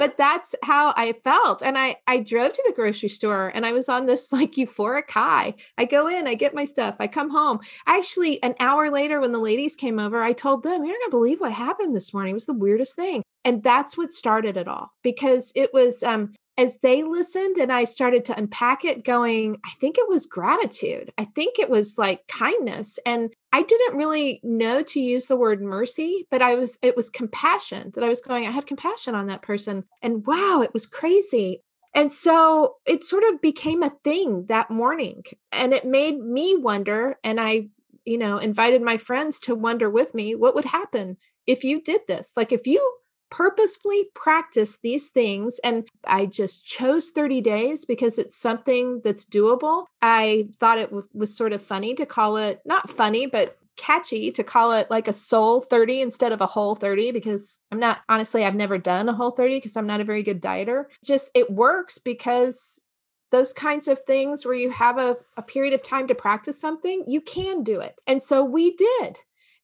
but 0.00 0.16
that's 0.16 0.56
how 0.64 0.94
I 0.96 1.12
felt. 1.12 1.62
And 1.62 1.78
I 1.78 1.94
I 2.08 2.18
drove 2.18 2.52
to 2.52 2.64
the 2.66 2.74
grocery 2.74 3.08
store 3.08 3.52
and 3.54 3.64
I 3.64 3.70
was 3.70 3.88
on 3.88 4.06
this 4.06 4.32
like 4.32 4.54
euphoric 4.54 5.10
high. 5.10 5.54
I 5.78 5.84
go 5.84 6.08
in, 6.08 6.26
I 6.26 6.34
get 6.34 6.54
my 6.54 6.64
stuff, 6.64 6.96
I 6.98 7.06
come 7.06 7.30
home. 7.30 7.60
Actually, 7.86 8.42
an 8.42 8.56
hour 8.58 8.90
later 8.90 9.20
when 9.20 9.30
the 9.30 9.38
ladies 9.38 9.76
came 9.76 10.00
over, 10.00 10.20
I 10.20 10.32
told 10.32 10.64
them, 10.64 10.84
You're 10.84 10.94
not 10.94 11.02
gonna 11.02 11.10
believe 11.10 11.40
what 11.40 11.52
happened 11.52 11.94
this 11.94 12.12
morning. 12.12 12.32
It 12.32 12.34
was 12.34 12.46
the 12.46 12.52
weirdest 12.52 12.96
thing 12.96 13.22
and 13.44 13.62
that's 13.62 13.96
what 13.96 14.12
started 14.12 14.56
it 14.56 14.68
all 14.68 14.92
because 15.02 15.52
it 15.54 15.72
was 15.72 16.02
um 16.02 16.32
as 16.60 16.76
they 16.78 17.02
listened 17.02 17.56
and 17.56 17.72
I 17.72 17.84
started 17.84 18.26
to 18.26 18.38
unpack 18.38 18.84
it, 18.84 19.02
going, 19.02 19.56
I 19.64 19.70
think 19.80 19.96
it 19.96 20.08
was 20.08 20.26
gratitude. 20.26 21.10
I 21.16 21.24
think 21.24 21.58
it 21.58 21.70
was 21.70 21.96
like 21.96 22.26
kindness. 22.28 22.98
And 23.06 23.32
I 23.50 23.62
didn't 23.62 23.96
really 23.96 24.40
know 24.42 24.82
to 24.82 25.00
use 25.00 25.26
the 25.26 25.36
word 25.36 25.62
mercy, 25.62 26.26
but 26.30 26.42
I 26.42 26.56
was, 26.56 26.78
it 26.82 26.96
was 26.96 27.08
compassion 27.08 27.92
that 27.94 28.04
I 28.04 28.10
was 28.10 28.20
going, 28.20 28.46
I 28.46 28.50
had 28.50 28.66
compassion 28.66 29.14
on 29.14 29.26
that 29.28 29.40
person. 29.40 29.84
And 30.02 30.26
wow, 30.26 30.60
it 30.62 30.74
was 30.74 30.84
crazy. 30.84 31.62
And 31.94 32.12
so 32.12 32.76
it 32.86 33.04
sort 33.04 33.24
of 33.24 33.40
became 33.40 33.82
a 33.82 33.96
thing 34.04 34.44
that 34.48 34.70
morning. 34.70 35.24
And 35.52 35.72
it 35.72 35.86
made 35.86 36.18
me 36.18 36.56
wonder. 36.56 37.16
And 37.24 37.40
I, 37.40 37.68
you 38.04 38.18
know, 38.18 38.36
invited 38.36 38.82
my 38.82 38.98
friends 38.98 39.40
to 39.40 39.54
wonder 39.54 39.88
with 39.88 40.14
me 40.14 40.34
what 40.34 40.54
would 40.54 40.66
happen 40.66 41.16
if 41.46 41.64
you 41.64 41.80
did 41.80 42.02
this. 42.06 42.34
Like 42.36 42.52
if 42.52 42.66
you 42.66 42.96
purposefully 43.30 44.06
practice 44.14 44.78
these 44.82 45.08
things. 45.08 45.58
And 45.64 45.88
I 46.06 46.26
just 46.26 46.66
chose 46.66 47.10
30 47.10 47.40
days 47.40 47.84
because 47.84 48.18
it's 48.18 48.36
something 48.36 49.00
that's 49.04 49.24
doable. 49.24 49.86
I 50.02 50.48
thought 50.58 50.78
it 50.78 50.90
w- 50.90 51.08
was 51.14 51.34
sort 51.34 51.52
of 51.52 51.62
funny 51.62 51.94
to 51.94 52.06
call 52.06 52.36
it, 52.36 52.60
not 52.64 52.90
funny, 52.90 53.26
but 53.26 53.56
catchy 53.76 54.30
to 54.30 54.44
call 54.44 54.72
it 54.72 54.90
like 54.90 55.08
a 55.08 55.12
soul 55.12 55.62
30 55.62 56.02
instead 56.02 56.32
of 56.32 56.42
a 56.42 56.46
whole 56.46 56.74
30 56.74 57.12
because 57.12 57.60
I'm 57.72 57.80
not 57.80 58.00
honestly 58.10 58.44
I've 58.44 58.54
never 58.54 58.76
done 58.76 59.08
a 59.08 59.14
whole 59.14 59.30
30 59.30 59.56
because 59.56 59.74
I'm 59.74 59.86
not 59.86 60.02
a 60.02 60.04
very 60.04 60.22
good 60.22 60.42
dieter. 60.42 60.84
Just 61.02 61.30
it 61.34 61.50
works 61.50 61.96
because 61.96 62.78
those 63.30 63.54
kinds 63.54 63.88
of 63.88 63.98
things 64.00 64.44
where 64.44 64.54
you 64.54 64.70
have 64.70 64.98
a, 64.98 65.16
a 65.36 65.42
period 65.42 65.72
of 65.72 65.82
time 65.82 66.08
to 66.08 66.14
practice 66.14 66.60
something, 66.60 67.04
you 67.06 67.20
can 67.20 67.62
do 67.62 67.80
it. 67.80 67.94
And 68.06 68.22
so 68.22 68.44
we 68.44 68.76
did. 68.76 69.18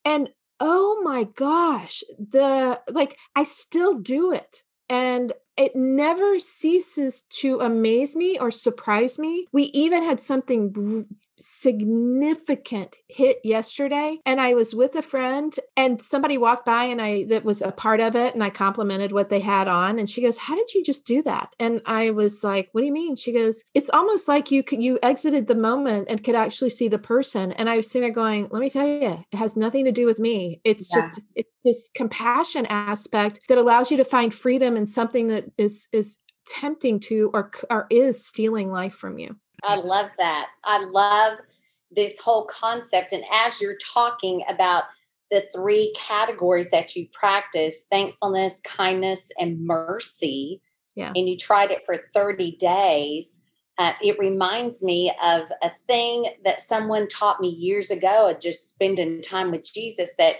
And 0.04 0.30
oh 0.60 1.00
my 1.02 1.25
gosh, 1.25 2.02
the 2.18 2.80
like, 2.90 3.18
I 3.34 3.44
still 3.44 3.94
do 3.94 4.32
it. 4.32 4.62
And 4.88 5.32
it 5.56 5.75
never 5.75 6.38
ceases 6.38 7.22
to 7.30 7.60
amaze 7.60 8.16
me 8.16 8.38
or 8.38 8.50
surprise 8.50 9.18
me. 9.18 9.46
We 9.52 9.64
even 9.64 10.04
had 10.04 10.20
something 10.20 11.06
significant 11.38 12.96
hit 13.08 13.38
yesterday 13.44 14.18
and 14.25 14.40
I 14.40 14.54
was 14.54 14.75
with 14.75 14.94
a 14.94 15.02
friend 15.02 15.54
and 15.76 16.00
somebody 16.00 16.38
walked 16.38 16.64
by 16.64 16.84
and 16.84 17.00
I 17.00 17.25
that 17.25 17.44
was 17.44 17.60
a 17.60 17.72
part 17.72 18.00
of 18.00 18.16
it 18.16 18.34
and 18.34 18.42
I 18.42 18.48
complimented 18.48 19.12
what 19.12 19.28
they 19.28 19.40
had 19.40 19.68
on 19.68 19.98
and 19.98 20.08
she 20.08 20.22
goes 20.22 20.38
how 20.38 20.56
did 20.56 20.72
you 20.72 20.82
just 20.82 21.06
do 21.06 21.22
that 21.22 21.54
and 21.60 21.82
I 21.84 22.10
was 22.10 22.42
like 22.42 22.70
what 22.72 22.80
do 22.80 22.86
you 22.86 22.92
mean 22.92 23.16
she 23.16 23.32
goes 23.32 23.64
it's 23.75 23.90
almost 23.90 24.28
like 24.28 24.50
you 24.50 24.62
could 24.62 24.82
you 24.82 24.98
exited 25.02 25.46
the 25.46 25.54
moment 25.54 26.08
and 26.08 26.25
could 26.25 26.34
actually 26.34 26.70
see 26.70 26.88
the 26.88 26.98
person 26.98 27.52
and 27.52 27.68
I 27.68 27.76
was 27.76 27.90
sitting 27.90 28.06
there 28.06 28.14
going 28.14 28.48
let 28.50 28.60
me 28.60 28.70
tell 28.70 28.86
you 28.86 29.25
it 29.30 29.36
has 29.36 29.56
nothing 29.56 29.84
to 29.84 29.92
do 29.92 30.06
with 30.06 30.18
me 30.18 30.60
it's 30.64 30.90
yeah. 30.90 31.00
just 31.00 31.20
it's 31.34 31.50
this 31.66 31.90
compassion 31.94 32.64
aspect 32.66 33.40
that 33.48 33.58
allows 33.58 33.90
you 33.90 33.96
to 33.98 34.04
find 34.04 34.32
freedom 34.32 34.76
in 34.76 34.86
something 34.86 35.28
that 35.28 35.45
is 35.58 35.88
is 35.92 36.18
tempting 36.46 37.00
to 37.00 37.30
or 37.34 37.50
or 37.70 37.86
is 37.90 38.24
stealing 38.24 38.70
life 38.70 38.94
from 38.94 39.18
you 39.18 39.36
I 39.64 39.76
love 39.76 40.10
that. 40.18 40.48
I 40.64 40.84
love 40.84 41.38
this 41.90 42.18
whole 42.18 42.44
concept. 42.46 43.12
And 43.12 43.24
as 43.32 43.60
you're 43.60 43.78
talking 43.78 44.42
about 44.48 44.84
the 45.30 45.44
three 45.54 45.92
categories 45.96 46.70
that 46.70 46.94
you 46.94 47.08
practice 47.12 47.84
thankfulness, 47.90 48.60
kindness, 48.64 49.32
and 49.38 49.64
mercy, 49.64 50.60
yeah. 50.94 51.12
and 51.14 51.28
you 51.28 51.36
tried 51.36 51.70
it 51.70 51.82
for 51.84 51.96
30 52.14 52.56
days. 52.56 53.40
Uh, 53.78 53.92
it 54.02 54.18
reminds 54.18 54.82
me 54.82 55.12
of 55.22 55.50
a 55.62 55.70
thing 55.86 56.26
that 56.44 56.62
someone 56.62 57.08
taught 57.08 57.40
me 57.40 57.48
years 57.48 57.90
ago, 57.90 58.34
just 58.40 58.70
spending 58.70 59.20
time 59.20 59.50
with 59.50 59.64
Jesus. 59.70 60.10
That 60.16 60.36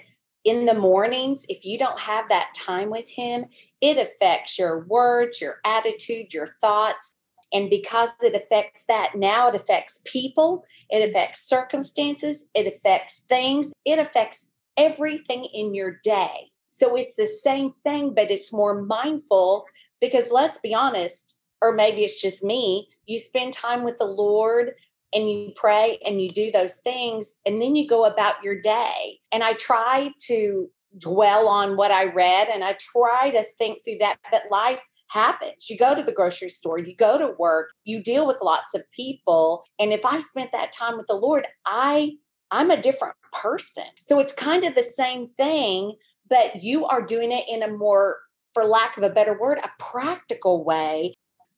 in 0.47 0.65
the 0.65 0.75
mornings, 0.75 1.45
if 1.49 1.67
you 1.67 1.77
don't 1.77 1.99
have 1.99 2.29
that 2.29 2.55
time 2.57 2.89
with 2.89 3.09
Him, 3.11 3.47
it 3.81 3.99
affects 3.99 4.59
your 4.59 4.87
words, 4.87 5.41
your 5.41 5.57
attitude, 5.65 6.33
your 6.33 6.47
thoughts. 6.61 7.17
And 7.53 7.69
because 7.69 8.11
it 8.23 8.35
affects 8.35 8.85
that, 8.87 9.17
now 9.17 9.49
it 9.49 9.57
affects 9.57 10.01
people, 10.05 10.65
it 10.89 11.01
mm-hmm. 11.01 11.09
affects 11.09 11.47
circumstances, 11.47 12.49
it 12.55 12.67
affects 12.67 13.25
things, 13.29 13.73
it 13.85 13.99
affects 13.99 14.47
everything 14.77 15.47
in 15.53 15.75
your 15.75 15.99
day. 16.05 16.53
So 16.69 16.95
it's 16.95 17.17
the 17.17 17.27
same 17.27 17.73
thing, 17.83 18.15
but 18.15 18.31
it's 18.31 18.53
more 18.53 18.83
mindful 18.83 19.67
because 20.01 20.31
let's 20.31 20.59
be 20.59 20.75
honest, 20.75 21.41
or 21.61 21.73
maybe 21.73 22.03
it's 22.03 22.21
just 22.21 22.45
me, 22.45 22.89
you 23.07 23.19
spend 23.19 23.53
time 23.53 23.83
with 23.83 23.99
the 23.99 24.05
Lord 24.05 24.75
and 25.15 25.31
you 25.31 25.53
pray 25.57 25.99
and 26.05 26.21
you 26.21 26.29
do 26.29 26.51
those 26.51 26.77
things, 26.77 27.35
and 27.45 27.61
then 27.61 27.77
you 27.77 27.87
go 27.87 28.05
about 28.05 28.43
your 28.43 28.61
day. 28.61 29.21
And 29.33 29.43
I 29.43 29.55
try 29.55 30.13
to 30.27 30.69
dwell 30.99 31.49
on 31.49 31.77
what 31.77 31.91
I 31.91 32.05
read 32.05 32.49
and 32.49 32.65
I 32.65 32.77
try 32.79 33.31
to 33.31 33.45
think 33.59 33.85
through 33.85 33.99
that, 34.01 34.17
but 34.31 34.45
life 34.51 34.83
happens. 35.09 35.69
You 35.69 35.79
go 35.79 35.95
to 35.95 36.03
the 36.03 36.13
grocery 36.13 36.49
store, 36.49 36.79
you 36.79 36.95
go 36.97 37.19
to 37.19 37.35
work, 37.39 37.71
you 37.85 38.03
deal 38.03 38.27
with 38.27 38.39
lots 38.43 38.75
of 38.75 38.83
people. 38.91 39.63
And 39.79 39.93
if 39.93 40.05
I 40.05 40.19
spent 40.19 40.53
that 40.53 40.73
time 40.73 40.97
with 40.97 41.07
the 41.07 41.15
Lord, 41.15 41.47
I 41.65 42.13
I'm 42.51 42.71
a 42.71 42.81
different 42.81 43.17
person. 43.33 43.85
So 44.03 44.21
it's 44.21 44.33
kind 44.33 44.63
of 44.65 44.75
the 44.75 44.89
same 44.95 45.31
thing, 45.37 45.95
but 46.29 46.63
you 46.63 46.87
are 46.87 47.03
doing 47.03 47.33
it 47.33 47.45
in 47.49 47.63
a 47.63 47.73
more 47.73 48.19
for 48.55 48.65
lack 48.65 48.97
of 48.97 49.03
a 49.03 49.11
better 49.11 49.39
word, 49.39 49.59
a 49.59 49.71
practical 49.79 50.65
way 50.65 51.15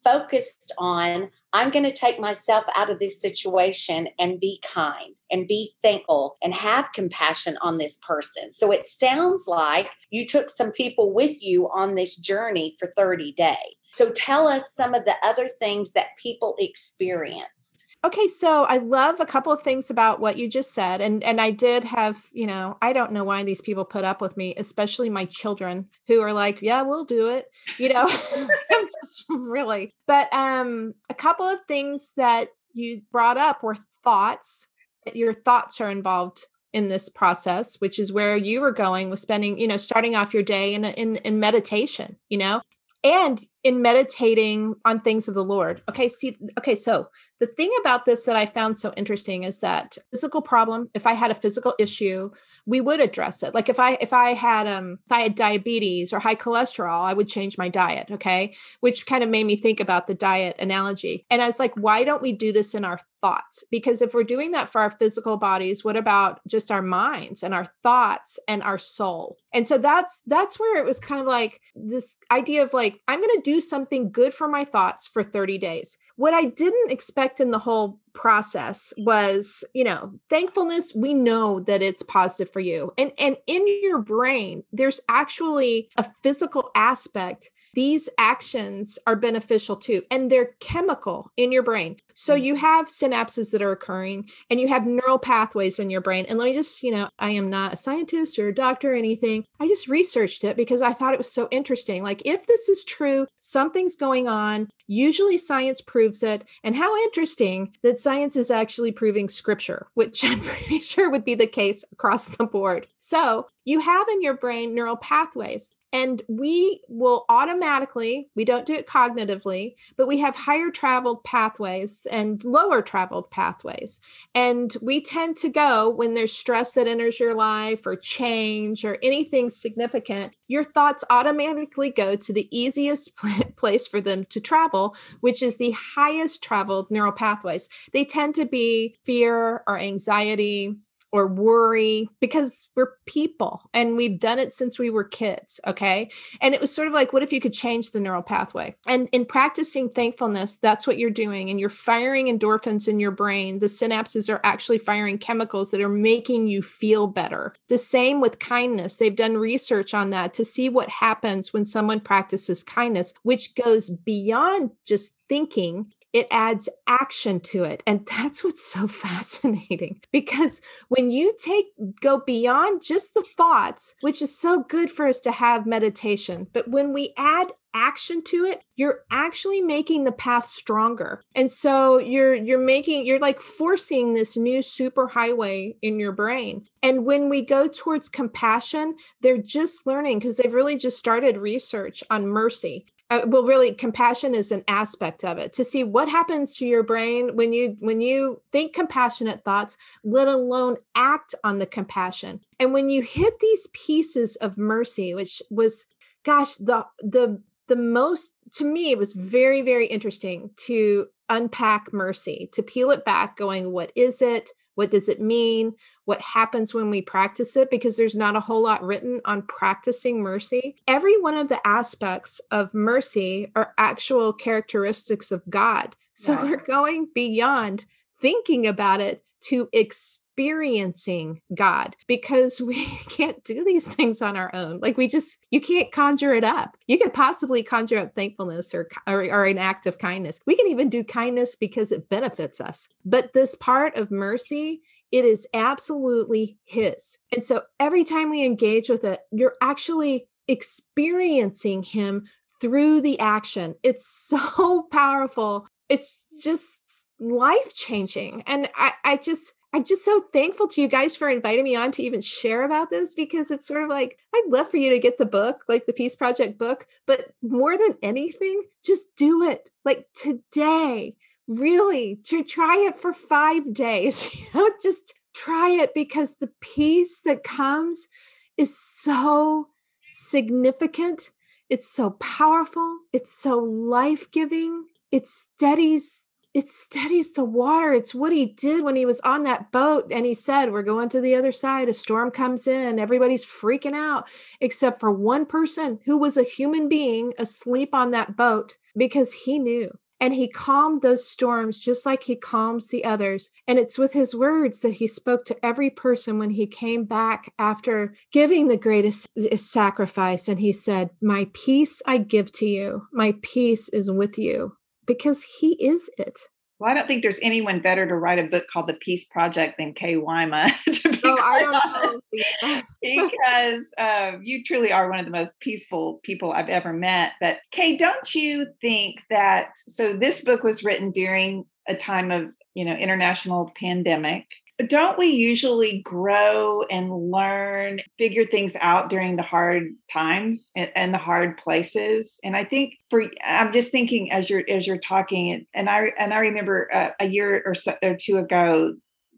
focused 0.08 0.72
on 0.78 1.30
I'm 1.52 1.70
going 1.70 1.84
to 1.84 1.92
take 1.92 2.20
myself 2.20 2.64
out 2.76 2.90
of 2.90 2.98
this 2.98 3.20
situation 3.20 4.08
and 4.18 4.38
be 4.38 4.62
kind 4.66 5.16
and 5.30 5.48
be 5.48 5.74
thankful 5.82 6.36
and 6.42 6.52
have 6.52 6.92
compassion 6.92 7.56
on 7.62 7.78
this 7.78 7.98
person. 8.06 8.52
So 8.52 8.70
it 8.70 8.84
sounds 8.84 9.44
like 9.46 9.90
you 10.10 10.26
took 10.26 10.50
some 10.50 10.72
people 10.72 11.14
with 11.14 11.42
you 11.42 11.68
on 11.70 11.94
this 11.94 12.16
journey 12.16 12.74
for 12.78 12.92
30 12.94 13.32
days. 13.32 13.56
So 13.92 14.10
tell 14.10 14.46
us 14.46 14.74
some 14.76 14.94
of 14.94 15.06
the 15.06 15.14
other 15.24 15.48
things 15.48 15.92
that 15.92 16.16
people 16.22 16.54
experienced. 16.58 17.86
Okay, 18.04 18.28
so 18.28 18.64
I 18.64 18.76
love 18.76 19.18
a 19.18 19.26
couple 19.26 19.50
of 19.50 19.62
things 19.62 19.88
about 19.90 20.20
what 20.20 20.36
you 20.36 20.48
just 20.48 20.72
said 20.72 21.00
and 21.00 21.24
and 21.24 21.40
I 21.40 21.50
did 21.50 21.84
have, 21.84 22.26
you 22.32 22.46
know, 22.46 22.76
I 22.82 22.92
don't 22.92 23.12
know 23.12 23.24
why 23.24 23.42
these 23.42 23.62
people 23.62 23.84
put 23.84 24.04
up 24.04 24.20
with 24.20 24.36
me, 24.36 24.54
especially 24.56 25.08
my 25.08 25.24
children 25.24 25.88
who 26.06 26.20
are 26.20 26.34
like, 26.34 26.60
yeah, 26.60 26.82
we'll 26.82 27.06
do 27.06 27.30
it. 27.30 27.46
You 27.78 27.88
know, 27.94 28.06
just 29.02 29.24
really. 29.30 29.92
But 30.06 30.32
um 30.34 30.94
a 31.08 31.14
couple 31.14 31.46
of 31.46 31.60
things 31.66 32.12
that 32.16 32.48
you 32.72 33.02
brought 33.10 33.38
up 33.38 33.62
were 33.62 33.76
thoughts. 34.04 34.66
Your 35.14 35.32
thoughts 35.32 35.80
are 35.80 35.90
involved 35.90 36.44
in 36.74 36.88
this 36.88 37.08
process 37.08 37.76
which 37.78 37.98
is 37.98 38.12
where 38.12 38.36
you 38.36 38.60
were 38.60 38.70
going 38.70 39.08
with 39.08 39.18
spending 39.18 39.58
you 39.58 39.66
know 39.66 39.78
starting 39.78 40.14
off 40.14 40.34
your 40.34 40.42
day 40.42 40.74
in 40.74 40.84
in, 40.84 41.16
in 41.16 41.40
meditation 41.40 42.16
you 42.28 42.36
know 42.36 42.60
and 43.02 43.40
in 43.64 43.82
meditating 43.82 44.74
on 44.84 45.00
things 45.00 45.28
of 45.28 45.34
the 45.34 45.44
Lord. 45.44 45.82
Okay, 45.88 46.08
see, 46.08 46.36
okay, 46.58 46.74
so 46.74 47.08
the 47.40 47.46
thing 47.46 47.70
about 47.80 48.04
this 48.04 48.24
that 48.24 48.36
I 48.36 48.46
found 48.46 48.78
so 48.78 48.92
interesting 48.96 49.44
is 49.44 49.60
that 49.60 49.96
physical 50.10 50.42
problem, 50.42 50.90
if 50.94 51.06
I 51.06 51.12
had 51.12 51.30
a 51.30 51.34
physical 51.34 51.74
issue, 51.78 52.30
we 52.66 52.80
would 52.80 53.00
address 53.00 53.42
it. 53.42 53.54
Like 53.54 53.68
if 53.68 53.80
I 53.80 53.96
if 54.00 54.12
I 54.12 54.34
had 54.34 54.66
um 54.66 54.98
if 55.06 55.12
I 55.12 55.20
had 55.20 55.34
diabetes 55.34 56.12
or 56.12 56.18
high 56.18 56.34
cholesterol, 56.34 57.02
I 57.02 57.14
would 57.14 57.28
change 57.28 57.56
my 57.56 57.68
diet, 57.68 58.10
okay? 58.10 58.54
Which 58.80 59.06
kind 59.06 59.24
of 59.24 59.30
made 59.30 59.46
me 59.46 59.56
think 59.56 59.80
about 59.80 60.06
the 60.06 60.14
diet 60.14 60.56
analogy. 60.58 61.24
And 61.30 61.40
I 61.40 61.46
was 61.46 61.58
like, 61.58 61.74
why 61.76 62.04
don't 62.04 62.22
we 62.22 62.32
do 62.32 62.52
this 62.52 62.74
in 62.74 62.84
our 62.84 63.00
thoughts? 63.20 63.64
Because 63.70 64.02
if 64.02 64.12
we're 64.12 64.22
doing 64.22 64.52
that 64.52 64.68
for 64.68 64.80
our 64.80 64.90
physical 64.90 65.36
bodies, 65.36 65.84
what 65.84 65.96
about 65.96 66.40
just 66.46 66.70
our 66.70 66.82
minds 66.82 67.42
and 67.42 67.54
our 67.54 67.68
thoughts 67.82 68.38
and 68.46 68.62
our 68.62 68.78
soul? 68.78 69.36
And 69.54 69.66
so 69.66 69.78
that's 69.78 70.20
that's 70.26 70.60
where 70.60 70.78
it 70.78 70.84
was 70.84 71.00
kind 71.00 71.20
of 71.20 71.26
like 71.26 71.60
this 71.74 72.18
idea 72.30 72.62
of 72.62 72.74
like 72.74 73.00
I'm 73.08 73.20
going 73.20 73.42
to 73.42 73.47
do 73.48 73.62
something 73.62 74.10
good 74.12 74.34
for 74.34 74.46
my 74.46 74.62
thoughts 74.62 75.08
for 75.08 75.22
30 75.22 75.56
days. 75.56 75.96
What 76.16 76.34
I 76.34 76.44
didn't 76.44 76.92
expect 76.92 77.40
in 77.40 77.50
the 77.50 77.58
whole 77.58 77.98
process 78.12 78.92
was, 78.98 79.64
you 79.72 79.84
know, 79.84 80.12
thankfulness, 80.28 80.94
we 80.94 81.14
know 81.14 81.60
that 81.60 81.80
it's 81.80 82.02
positive 82.02 82.52
for 82.52 82.60
you. 82.60 82.92
And 82.98 83.10
and 83.18 83.38
in 83.46 83.64
your 83.82 84.00
brain, 84.00 84.64
there's 84.70 85.00
actually 85.08 85.88
a 85.96 86.04
physical 86.22 86.70
aspect 86.74 87.50
these 87.74 88.08
actions 88.18 88.98
are 89.06 89.16
beneficial 89.16 89.76
too 89.76 90.02
and 90.10 90.30
they're 90.30 90.54
chemical 90.60 91.30
in 91.36 91.52
your 91.52 91.62
brain. 91.62 91.96
So 92.14 92.36
mm. 92.36 92.42
you 92.42 92.54
have 92.56 92.86
synapses 92.86 93.52
that 93.52 93.62
are 93.62 93.72
occurring 93.72 94.28
and 94.50 94.60
you 94.60 94.68
have 94.68 94.86
neural 94.86 95.18
pathways 95.18 95.78
in 95.78 95.90
your 95.90 96.00
brain. 96.00 96.26
And 96.28 96.38
let 96.38 96.46
me 96.46 96.54
just 96.54 96.82
you 96.82 96.90
know 96.90 97.08
i 97.18 97.30
am 97.30 97.50
not 97.50 97.74
a 97.74 97.76
scientist 97.76 98.38
or 98.38 98.48
a 98.48 98.54
doctor 98.54 98.92
or 98.92 98.96
anything. 98.96 99.44
I 99.60 99.68
just 99.68 99.88
researched 99.88 100.44
it 100.44 100.56
because 100.56 100.82
i 100.82 100.92
thought 100.92 101.14
it 101.14 101.18
was 101.18 101.30
so 101.30 101.48
interesting. 101.50 102.02
Like 102.02 102.22
if 102.24 102.46
this 102.46 102.68
is 102.68 102.84
true 102.84 103.26
something's 103.40 103.96
going 103.96 104.28
on. 104.28 104.68
Usually 104.90 105.36
science 105.36 105.82
proves 105.82 106.22
it. 106.22 106.44
And 106.64 106.74
how 106.74 106.96
interesting 107.04 107.74
that 107.82 108.00
science 108.00 108.36
is 108.36 108.50
actually 108.50 108.92
proving 108.92 109.28
scripture 109.28 109.86
which 109.94 110.24
i'm 110.24 110.40
pretty 110.40 110.80
sure 110.80 111.10
would 111.10 111.24
be 111.24 111.34
the 111.34 111.46
case 111.46 111.84
across 111.92 112.26
the 112.36 112.46
board. 112.46 112.86
So 113.00 113.46
you 113.64 113.80
have 113.80 114.08
in 114.08 114.22
your 114.22 114.34
brain 114.34 114.74
neural 114.74 114.96
pathways 114.96 115.70
and 115.92 116.22
we 116.28 116.80
will 116.88 117.24
automatically 117.28 118.28
we 118.34 118.44
don't 118.44 118.66
do 118.66 118.74
it 118.74 118.86
cognitively 118.86 119.74
but 119.96 120.06
we 120.06 120.18
have 120.18 120.36
higher 120.36 120.70
traveled 120.70 121.24
pathways 121.24 122.06
and 122.10 122.44
lower 122.44 122.82
traveled 122.82 123.30
pathways. 123.30 124.00
And 124.34 124.74
we 124.82 125.00
tend 125.00 125.36
to 125.38 125.48
go 125.48 125.88
when 125.88 126.14
there's 126.14 126.32
stress 126.32 126.72
that 126.72 126.86
enters 126.86 127.18
your 127.18 127.34
life 127.34 127.86
or 127.86 127.96
change 127.96 128.84
or 128.84 128.98
anything 129.02 129.50
significant 129.50 130.34
your 130.46 130.64
thoughts 130.64 131.04
automatically 131.10 131.90
go 131.90 132.16
to 132.16 132.32
the 132.32 132.48
easiest 132.56 133.14
place 133.56 133.86
for 133.86 134.00
them 134.00 134.24
to 134.24 134.40
travel 134.40 134.96
which 135.20 135.42
is 135.42 135.56
the 135.56 135.72
highest 135.72 136.42
traveled 136.42 136.90
neural 136.90 137.12
pathways. 137.12 137.68
They 137.92 138.04
tend 138.04 138.34
to 138.36 138.46
be 138.46 138.96
fear 139.04 139.62
or 139.66 139.78
anxiety 139.78 140.76
or 141.12 141.26
worry 141.26 142.08
because 142.20 142.68
we're 142.76 142.92
people 143.06 143.62
and 143.72 143.96
we've 143.96 144.20
done 144.20 144.38
it 144.38 144.52
since 144.52 144.78
we 144.78 144.90
were 144.90 145.04
kids. 145.04 145.60
Okay. 145.66 146.10
And 146.40 146.54
it 146.54 146.60
was 146.60 146.72
sort 146.72 146.88
of 146.88 146.94
like, 146.94 147.12
what 147.12 147.22
if 147.22 147.32
you 147.32 147.40
could 147.40 147.52
change 147.52 147.90
the 147.90 148.00
neural 148.00 148.22
pathway? 148.22 148.74
And 148.86 149.08
in 149.12 149.24
practicing 149.24 149.88
thankfulness, 149.88 150.56
that's 150.56 150.86
what 150.86 150.98
you're 150.98 151.10
doing. 151.10 151.50
And 151.50 151.58
you're 151.58 151.70
firing 151.70 152.26
endorphins 152.26 152.88
in 152.88 153.00
your 153.00 153.10
brain. 153.10 153.58
The 153.58 153.66
synapses 153.66 154.32
are 154.32 154.40
actually 154.44 154.78
firing 154.78 155.18
chemicals 155.18 155.70
that 155.70 155.80
are 155.80 155.88
making 155.88 156.48
you 156.48 156.62
feel 156.62 157.06
better. 157.06 157.54
The 157.68 157.78
same 157.78 158.20
with 158.20 158.38
kindness. 158.38 158.96
They've 158.96 159.14
done 159.14 159.36
research 159.36 159.94
on 159.94 160.10
that 160.10 160.34
to 160.34 160.44
see 160.44 160.68
what 160.68 160.88
happens 160.88 161.52
when 161.52 161.64
someone 161.64 162.00
practices 162.00 162.62
kindness, 162.62 163.14
which 163.22 163.54
goes 163.54 163.90
beyond 163.90 164.70
just 164.86 165.14
thinking 165.28 165.92
it 166.12 166.26
adds 166.30 166.68
action 166.86 167.40
to 167.40 167.64
it 167.64 167.82
and 167.86 168.06
that's 168.06 168.42
what's 168.42 168.64
so 168.64 168.86
fascinating 168.88 170.00
because 170.12 170.60
when 170.88 171.10
you 171.10 171.34
take 171.38 171.66
go 172.00 172.20
beyond 172.20 172.82
just 172.82 173.14
the 173.14 173.24
thoughts 173.36 173.94
which 174.00 174.22
is 174.22 174.36
so 174.38 174.62
good 174.64 174.90
for 174.90 175.06
us 175.06 175.20
to 175.20 175.32
have 175.32 175.66
meditation 175.66 176.46
but 176.52 176.68
when 176.68 176.92
we 176.92 177.12
add 177.16 177.52
action 177.74 178.22
to 178.22 178.44
it 178.44 178.62
you're 178.76 179.00
actually 179.10 179.60
making 179.60 180.04
the 180.04 180.12
path 180.12 180.46
stronger. 180.46 181.22
And 181.34 181.50
so 181.50 181.98
you're 181.98 182.34
you're 182.34 182.58
making 182.58 183.04
you're 183.04 183.18
like 183.18 183.40
forcing 183.40 184.14
this 184.14 184.36
new 184.36 184.62
super 184.62 185.06
highway 185.08 185.76
in 185.82 185.98
your 185.98 186.12
brain. 186.12 186.66
And 186.82 187.04
when 187.04 187.28
we 187.28 187.42
go 187.42 187.68
towards 187.68 188.08
compassion 188.08 188.96
they're 189.20 189.38
just 189.38 189.86
learning 189.86 190.18
because 190.18 190.36
they've 190.36 190.52
really 190.54 190.76
just 190.76 190.98
started 190.98 191.36
research 191.36 192.02
on 192.10 192.26
mercy 192.26 192.86
uh, 193.10 193.22
well 193.26 193.44
really 193.44 193.72
compassion 193.72 194.34
is 194.34 194.52
an 194.52 194.64
aspect 194.68 195.24
of 195.24 195.38
it. 195.38 195.52
To 195.54 195.64
see 195.64 195.84
what 195.84 196.08
happens 196.08 196.56
to 196.56 196.66
your 196.66 196.82
brain 196.82 197.36
when 197.36 197.52
you 197.52 197.76
when 197.80 198.00
you 198.00 198.40
think 198.52 198.74
compassionate 198.74 199.44
thoughts 199.44 199.76
let 200.04 200.28
alone 200.28 200.76
act 200.94 201.34
on 201.44 201.58
the 201.58 201.66
compassion. 201.66 202.40
And 202.60 202.72
when 202.72 202.90
you 202.90 203.02
hit 203.02 203.38
these 203.40 203.68
pieces 203.72 204.36
of 204.36 204.58
mercy 204.58 205.14
which 205.14 205.42
was 205.50 205.86
gosh 206.24 206.56
the 206.56 206.86
the 207.00 207.40
the 207.68 207.76
most 207.76 208.34
to 208.52 208.64
me 208.64 208.90
it 208.90 208.98
was 208.98 209.12
very 209.12 209.62
very 209.62 209.86
interesting 209.86 210.50
to 210.56 211.06
unpack 211.28 211.92
mercy 211.92 212.48
to 212.52 212.62
peel 212.62 212.90
it 212.90 213.04
back 213.04 213.36
going 213.36 213.72
what 213.72 213.92
is 213.94 214.22
it 214.22 214.50
what 214.78 214.92
does 214.92 215.08
it 215.08 215.20
mean? 215.20 215.74
What 216.04 216.20
happens 216.20 216.72
when 216.72 216.88
we 216.88 217.02
practice 217.02 217.56
it? 217.56 217.68
Because 217.68 217.96
there's 217.96 218.14
not 218.14 218.36
a 218.36 218.40
whole 218.40 218.62
lot 218.62 218.80
written 218.80 219.20
on 219.24 219.42
practicing 219.42 220.22
mercy. 220.22 220.76
Every 220.86 221.20
one 221.20 221.36
of 221.36 221.48
the 221.48 221.60
aspects 221.66 222.40
of 222.52 222.72
mercy 222.72 223.50
are 223.56 223.74
actual 223.76 224.32
characteristics 224.32 225.32
of 225.32 225.42
God. 225.50 225.96
So 226.14 226.30
yeah. 226.30 226.44
we're 226.44 226.64
going 226.64 227.08
beyond 227.12 227.86
thinking 228.20 228.68
about 228.68 229.00
it 229.00 229.24
to 229.40 229.68
experiencing 229.72 231.40
God 231.54 231.96
because 232.06 232.60
we 232.64 232.84
can't 233.08 233.42
do 233.44 233.64
these 233.64 233.86
things 233.86 234.22
on 234.22 234.36
our 234.36 234.50
own. 234.54 234.80
Like 234.80 234.96
we 234.96 235.08
just, 235.08 235.38
you 235.50 235.60
can't 235.60 235.92
conjure 235.92 236.34
it 236.34 236.44
up. 236.44 236.76
You 236.86 236.98
could 236.98 237.14
possibly 237.14 237.62
conjure 237.62 237.98
up 237.98 238.14
thankfulness 238.14 238.74
or, 238.74 238.88
or, 239.06 239.22
or, 239.24 239.44
an 239.44 239.58
act 239.58 239.86
of 239.86 239.98
kindness. 239.98 240.40
We 240.46 240.56
can 240.56 240.66
even 240.68 240.88
do 240.88 241.04
kindness 241.04 241.54
because 241.54 241.92
it 241.92 242.08
benefits 242.08 242.60
us. 242.60 242.88
But 243.04 243.32
this 243.32 243.54
part 243.54 243.96
of 243.96 244.10
mercy, 244.10 244.82
it 245.10 245.24
is 245.24 245.46
absolutely 245.54 246.58
His. 246.64 247.18
And 247.32 247.42
so 247.42 247.62
every 247.80 248.04
time 248.04 248.30
we 248.30 248.44
engage 248.44 248.88
with 248.88 249.04
it, 249.04 249.20
you're 249.32 249.56
actually 249.60 250.28
experiencing 250.46 251.82
Him 251.82 252.24
through 252.60 253.00
the 253.00 253.18
action. 253.20 253.74
It's 253.82 254.06
so 254.06 254.86
powerful. 254.92 255.66
It's 255.88 256.20
just 256.42 257.08
life 257.20 257.74
changing. 257.74 258.42
And 258.46 258.68
I, 258.76 258.92
I 259.04 259.16
just, 259.16 259.54
I'm 259.72 259.84
just 259.84 260.04
so 260.04 260.20
thankful 260.32 260.66
to 260.68 260.80
you 260.80 260.88
guys 260.88 261.14
for 261.14 261.28
inviting 261.28 261.64
me 261.64 261.76
on 261.76 261.92
to 261.92 262.02
even 262.02 262.20
share 262.20 262.64
about 262.64 262.90
this 262.90 263.14
because 263.14 263.50
it's 263.50 263.66
sort 263.66 263.82
of 263.82 263.90
like, 263.90 264.18
I'd 264.34 264.46
love 264.48 264.70
for 264.70 264.78
you 264.78 264.90
to 264.90 264.98
get 264.98 265.18
the 265.18 265.26
book, 265.26 265.64
like 265.68 265.86
the 265.86 265.92
Peace 265.92 266.16
Project 266.16 266.58
book, 266.58 266.86
but 267.06 267.32
more 267.42 267.76
than 267.76 267.94
anything, 268.02 268.62
just 268.82 269.14
do 269.16 269.42
it. 269.42 269.70
Like 269.84 270.06
today, 270.14 271.16
really, 271.46 272.20
to 272.24 272.42
try 272.42 272.76
it 272.78 272.94
for 272.94 273.12
five 273.12 273.74
days, 273.74 274.32
you 274.34 274.46
know, 274.54 274.70
just 274.82 275.14
try 275.34 275.70
it 275.70 275.94
because 275.94 276.36
the 276.36 276.50
peace 276.60 277.20
that 277.22 277.44
comes 277.44 278.08
is 278.56 278.76
so 278.76 279.68
significant. 280.10 281.30
It's 281.68 281.88
so 281.90 282.10
powerful. 282.12 283.00
It's 283.12 283.32
so 283.32 283.58
life 283.58 284.30
giving. 284.30 284.86
It 285.10 285.26
steadies 285.26 286.27
it 286.58 286.68
steadies 286.68 287.30
the 287.30 287.44
water. 287.44 287.92
It's 287.92 288.16
what 288.16 288.32
he 288.32 288.46
did 288.46 288.82
when 288.82 288.96
he 288.96 289.06
was 289.06 289.20
on 289.20 289.44
that 289.44 289.70
boat 289.70 290.10
and 290.10 290.26
he 290.26 290.34
said, 290.34 290.72
We're 290.72 290.82
going 290.82 291.08
to 291.10 291.20
the 291.20 291.36
other 291.36 291.52
side. 291.52 291.88
A 291.88 291.94
storm 291.94 292.32
comes 292.32 292.66
in. 292.66 292.98
Everybody's 292.98 293.46
freaking 293.46 293.94
out, 293.94 294.28
except 294.60 294.98
for 294.98 295.12
one 295.12 295.46
person 295.46 296.00
who 296.04 296.18
was 296.18 296.36
a 296.36 296.42
human 296.42 296.88
being 296.88 297.32
asleep 297.38 297.94
on 297.94 298.10
that 298.10 298.36
boat 298.36 298.76
because 298.96 299.32
he 299.32 299.60
knew. 299.60 299.88
And 300.20 300.34
he 300.34 300.48
calmed 300.48 301.02
those 301.02 301.28
storms 301.28 301.78
just 301.78 302.04
like 302.04 302.24
he 302.24 302.34
calms 302.34 302.88
the 302.88 303.04
others. 303.04 303.52
And 303.68 303.78
it's 303.78 303.96
with 303.96 304.12
his 304.12 304.34
words 304.34 304.80
that 304.80 304.94
he 304.94 305.06
spoke 305.06 305.44
to 305.44 305.64
every 305.64 305.90
person 305.90 306.40
when 306.40 306.50
he 306.50 306.66
came 306.66 307.04
back 307.04 307.52
after 307.60 308.16
giving 308.32 308.66
the 308.66 308.76
greatest 308.76 309.28
sacrifice. 309.56 310.48
And 310.48 310.58
he 310.58 310.72
said, 310.72 311.10
My 311.22 311.48
peace 311.52 312.02
I 312.04 312.18
give 312.18 312.50
to 312.52 312.66
you, 312.66 313.06
my 313.12 313.36
peace 313.42 313.88
is 313.90 314.10
with 314.10 314.38
you 314.38 314.76
because 315.08 315.44
he 315.58 315.72
is 315.84 316.08
it. 316.18 316.38
Well, 316.78 316.92
I 316.92 316.94
don't 316.94 317.08
think 317.08 317.22
there's 317.22 317.40
anyone 317.42 317.80
better 317.80 318.06
to 318.06 318.14
write 318.14 318.38
a 318.38 318.44
book 318.44 318.66
called 318.72 318.86
The 318.86 318.94
Peace 318.94 319.24
Project 319.24 319.78
than 319.78 319.94
Kay 319.94 320.14
Wyma. 320.14 320.70
to 321.02 321.08
be 321.08 321.20
oh, 321.24 321.38
I 321.42 321.60
don't 321.60 322.22
know. 322.62 322.82
because 323.02 323.84
um, 323.98 324.40
you 324.44 324.62
truly 324.62 324.92
are 324.92 325.10
one 325.10 325.18
of 325.18 325.24
the 325.24 325.32
most 325.32 325.58
peaceful 325.58 326.20
people 326.22 326.52
I've 326.52 326.68
ever 326.68 326.92
met. 326.92 327.32
But 327.40 327.58
Kay, 327.72 327.96
don't 327.96 328.32
you 328.32 328.66
think 328.80 329.22
that? 329.28 329.70
So 329.88 330.12
this 330.12 330.40
book 330.40 330.62
was 330.62 330.84
written 330.84 331.10
during 331.10 331.64
a 331.88 331.96
time 331.96 332.30
of 332.30 332.46
you 332.74 332.84
know 332.84 332.94
international 332.94 333.72
pandemic 333.74 334.46
don't 334.86 335.18
we 335.18 335.26
usually 335.26 336.00
grow 336.02 336.82
and 336.84 337.12
learn 337.30 338.00
figure 338.16 338.46
things 338.46 338.74
out 338.80 339.10
during 339.10 339.34
the 339.34 339.42
hard 339.42 339.88
times 340.12 340.70
and, 340.76 340.90
and, 340.94 341.12
the 341.12 341.18
hard 341.18 341.56
places? 341.56 342.38
And 342.44 342.56
i 342.56 342.64
think 342.64 342.94
for 343.10 343.24
i'm 343.44 343.72
just 343.72 343.90
thinking 343.90 344.30
as 344.30 344.48
you're 344.48 344.64
as 344.68 344.86
you're 344.86 344.98
talking 344.98 345.66
and 345.74 345.90
i 345.90 346.12
and 346.18 346.32
i 346.32 346.38
remember 346.38 346.88
uh, 346.94 347.10
a 347.20 347.26
year 347.26 347.62
or 347.66 347.74
so 347.74 347.96
or 348.02 348.16
two 348.16 348.38
ago 348.38 348.94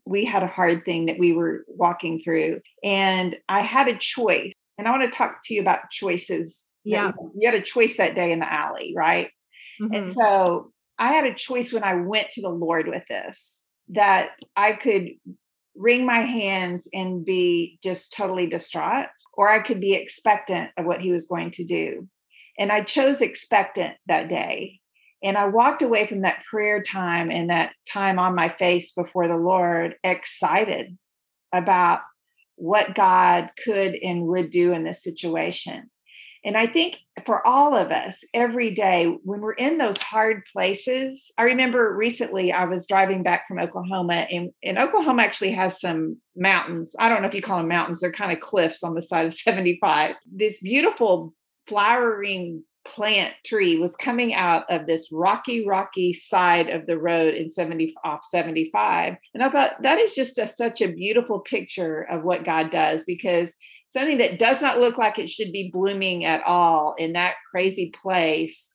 we 0.07 0.25
had 0.25 0.43
a 0.43 0.49
hard 0.49 0.85
thing 0.85 1.07
that 1.07 1.19
we 1.19 1.33
were 1.33 1.65
walking 1.69 2.21
through 2.23 2.61
and 2.83 3.37
i 3.49 3.61
had 3.61 3.89
a 3.89 3.97
choice 3.97 4.53
and 4.79 4.89
i 4.89 4.91
want 4.91 5.03
to 5.03 5.17
talk 5.17 5.41
to 5.45 5.55
you 5.55 5.61
about 5.61 5.91
choices 5.91 6.67
yeah. 6.85 7.13
you, 7.19 7.33
you 7.37 7.51
had 7.51 7.59
a 7.59 7.63
choice 7.63 7.97
that 7.97 8.15
day 8.15 8.33
in 8.33 8.41
the 8.41 8.53
alley 8.53 8.93
right? 8.97 9.31
Mm-hmm. 9.81 9.95
and 9.95 10.15
so 10.15 10.73
i 10.99 11.13
had 11.13 11.25
a 11.25 11.35
choice 11.35 11.73
when 11.73 11.85
i 11.85 11.95
went 11.95 12.31
to 12.33 12.43
the 12.43 12.49
lord 12.49 12.89
with 12.89 13.05
this 13.09 13.69
that 13.91 14.31
I 14.57 14.73
could 14.73 15.11
wring 15.77 16.05
my 16.05 16.21
hands 16.21 16.89
and 16.93 17.25
be 17.25 17.79
just 17.83 18.13
totally 18.13 18.47
distraught, 18.47 19.07
or 19.35 19.49
I 19.49 19.63
could 19.63 19.81
be 19.81 19.95
expectant 19.95 20.71
of 20.77 20.85
what 20.85 21.01
he 21.01 21.13
was 21.13 21.27
going 21.27 21.51
to 21.53 21.65
do. 21.65 22.07
And 22.59 22.71
I 22.71 22.83
chose 22.83 23.23
expectant 23.23 23.95
that 24.07 24.29
day. 24.29 24.81
And 25.23 25.37
I 25.37 25.47
walked 25.47 25.83
away 25.83 26.07
from 26.07 26.23
that 26.23 26.43
prayer 26.51 26.83
time 26.83 27.31
and 27.31 27.51
that 27.51 27.73
time 27.91 28.19
on 28.19 28.35
my 28.35 28.49
face 28.59 28.93
before 28.93 29.29
the 29.29 29.37
Lord 29.37 29.95
excited 30.03 30.97
about 31.53 32.01
what 32.57 32.95
God 32.95 33.51
could 33.65 33.95
and 33.95 34.27
would 34.27 34.51
do 34.51 34.73
in 34.73 34.85
this 34.85 35.03
situation. 35.03 35.91
And 36.45 36.57
I 36.57 36.67
think 36.67 36.99
for 37.27 37.47
all 37.47 37.77
of 37.77 37.91
us, 37.91 38.25
every 38.33 38.73
day 38.73 39.07
when 39.25 39.41
we're 39.41 39.53
in 39.53 39.79
those 39.79 39.99
hard 39.99 40.43
places, 40.53 41.31
I 41.37 41.43
remember 41.43 41.95
recently 41.95 42.53
I 42.53 42.65
was 42.65 42.87
driving 42.87 43.23
back 43.23 43.47
from 43.47 43.59
Oklahoma, 43.59 44.27
and, 44.31 44.51
and 44.63 44.79
Oklahoma 44.79 45.23
actually 45.23 45.53
has 45.53 45.81
some 45.81 46.17
mountains. 46.37 46.95
I 46.99 47.09
don't 47.09 47.23
know 47.23 47.29
if 47.29 47.35
you 47.35 47.43
call 47.43 47.59
them 47.59 47.69
mountains, 47.69 48.01
they're 48.01 48.13
kind 48.13 48.33
of 48.33 48.41
cliffs 48.41 48.83
on 48.83 48.95
the 48.95 49.03
side 49.03 49.27
of 49.27 49.35
75. 49.35 50.17
This 50.31 50.59
beautiful 50.59 51.35
flowering 51.67 52.65
plant 52.87 53.35
tree 53.45 53.79
was 53.79 53.95
coming 53.97 54.33
out 54.35 54.65
of 54.71 54.87
this 54.87 55.11
rocky, 55.13 55.67
rocky 55.67 56.13
side 56.13 56.69
of 56.69 56.87
the 56.87 56.99
road 56.99 57.35
in 57.35 57.51
70 57.51 57.95
off 58.05 58.25
75. 58.25 59.17
And 59.35 59.43
I 59.43 59.51
thought 59.51 59.83
that 59.83 59.99
is 59.99 60.15
just 60.15 60.39
a, 60.39 60.47
such 60.47 60.81
a 60.81 60.93
beautiful 60.93 61.41
picture 61.41 62.03
of 62.11 62.25
what 62.25 62.45
God 62.45 62.71
does 62.71 63.05
because 63.05 63.55
something 63.91 64.19
that 64.19 64.39
does 64.39 64.63
not 64.63 64.79
look 64.79 64.97
like 64.97 65.19
it 65.19 65.29
should 65.29 65.53
be 65.53 65.71
blooming 65.73 66.25
at 66.25 66.43
all 66.45 66.95
in 66.97 67.13
that 67.13 67.35
crazy 67.51 67.93
place 68.03 68.75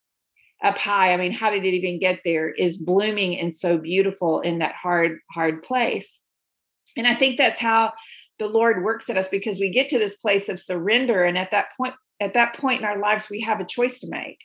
up 0.64 0.78
high. 0.78 1.14
I 1.14 1.18
mean 1.18 1.32
how 1.32 1.50
did 1.50 1.66
it 1.66 1.74
even 1.74 2.00
get 2.00 2.20
there? 2.24 2.50
Is 2.50 2.78
blooming 2.78 3.40
and 3.40 3.54
so 3.54 3.78
beautiful 3.78 4.42
in 4.42 4.60
that 4.60 4.76
hard 4.76 5.20
hard 5.32 5.64
place. 5.64 6.22
And 6.98 7.08
i 7.08 7.16
think 7.16 7.38
that's 7.38 7.60
how 7.60 7.94
the 8.40 8.48
lord 8.48 8.84
works 8.84 9.10
at 9.10 9.18
us 9.18 9.28
because 9.28 9.60
we 9.60 9.70
get 9.70 9.90
to 9.90 10.00
this 10.00 10.16
place 10.18 10.50
of 10.50 10.60
surrender. 10.60 11.24
And 11.24 11.38
at 11.38 11.52
that 11.52 11.70
point 11.78 11.96
at 12.20 12.34
that 12.34 12.56
point 12.58 12.80
in 12.80 12.86
our 12.86 13.00
lives 13.00 13.30
we 13.30 13.42
have 13.42 13.60
a 13.60 13.66
choice 13.66 14.00
to 14.00 14.10
make. 14.10 14.40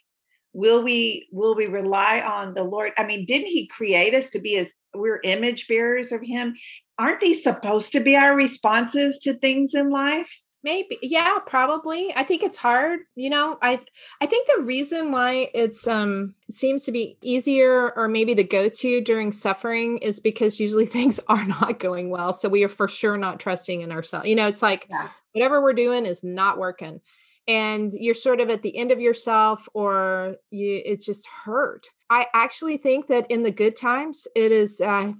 Will 0.52 0.83
we 0.83 1.28
will 1.33 1.54
we 1.54 1.66
rely 1.66 2.20
on 2.20 2.54
the 2.54 2.64
lord? 2.64 2.92
I 2.96 3.04
mean 3.04 3.26
didn't 3.26 3.48
he 3.48 3.66
create 3.66 4.14
us 4.14 4.30
to 4.30 4.40
be 4.40 4.56
as 4.56 4.72
we're 4.94 5.20
image 5.24 5.66
bearers 5.66 6.12
of 6.12 6.20
him? 6.22 6.54
Aren't 6.98 7.20
these 7.20 7.42
supposed 7.42 7.92
to 7.92 8.00
be 8.00 8.16
our 8.16 8.37
responses 8.37 9.18
to 9.20 9.35
things 9.35 9.74
in 9.74 9.90
life 9.90 10.28
maybe 10.62 10.98
yeah 11.02 11.38
probably 11.46 12.12
i 12.16 12.22
think 12.22 12.42
it's 12.42 12.56
hard 12.56 13.00
you 13.14 13.30
know 13.30 13.58
i 13.62 13.78
i 14.20 14.26
think 14.26 14.46
the 14.46 14.62
reason 14.62 15.10
why 15.10 15.48
it's 15.54 15.86
um 15.86 16.34
it 16.48 16.54
seems 16.54 16.84
to 16.84 16.92
be 16.92 17.16
easier 17.22 17.92
or 17.96 18.08
maybe 18.08 18.34
the 18.34 18.44
go-to 18.44 19.00
during 19.00 19.32
suffering 19.32 19.98
is 19.98 20.20
because 20.20 20.60
usually 20.60 20.86
things 20.86 21.20
are 21.28 21.44
not 21.46 21.78
going 21.78 22.10
well 22.10 22.32
so 22.32 22.48
we 22.48 22.64
are 22.64 22.68
for 22.68 22.88
sure 22.88 23.16
not 23.16 23.40
trusting 23.40 23.80
in 23.80 23.92
ourselves 23.92 24.28
you 24.28 24.34
know 24.34 24.46
it's 24.46 24.62
like 24.62 24.86
yeah. 24.90 25.08
whatever 25.32 25.62
we're 25.62 25.72
doing 25.72 26.04
is 26.04 26.22
not 26.22 26.58
working 26.58 27.00
and 27.48 27.92
you're 27.94 28.14
sort 28.14 28.40
of 28.40 28.50
at 28.50 28.62
the 28.62 28.76
end 28.76 28.92
of 28.92 29.00
yourself 29.00 29.68
or 29.72 30.36
you 30.50 30.82
it's 30.84 31.06
just 31.06 31.26
hurt 31.44 31.86
i 32.10 32.26
actually 32.34 32.76
think 32.76 33.06
that 33.06 33.30
in 33.30 33.42
the 33.42 33.50
good 33.50 33.76
times 33.76 34.26
it 34.36 34.52
is 34.52 34.80
uh, 34.80 35.12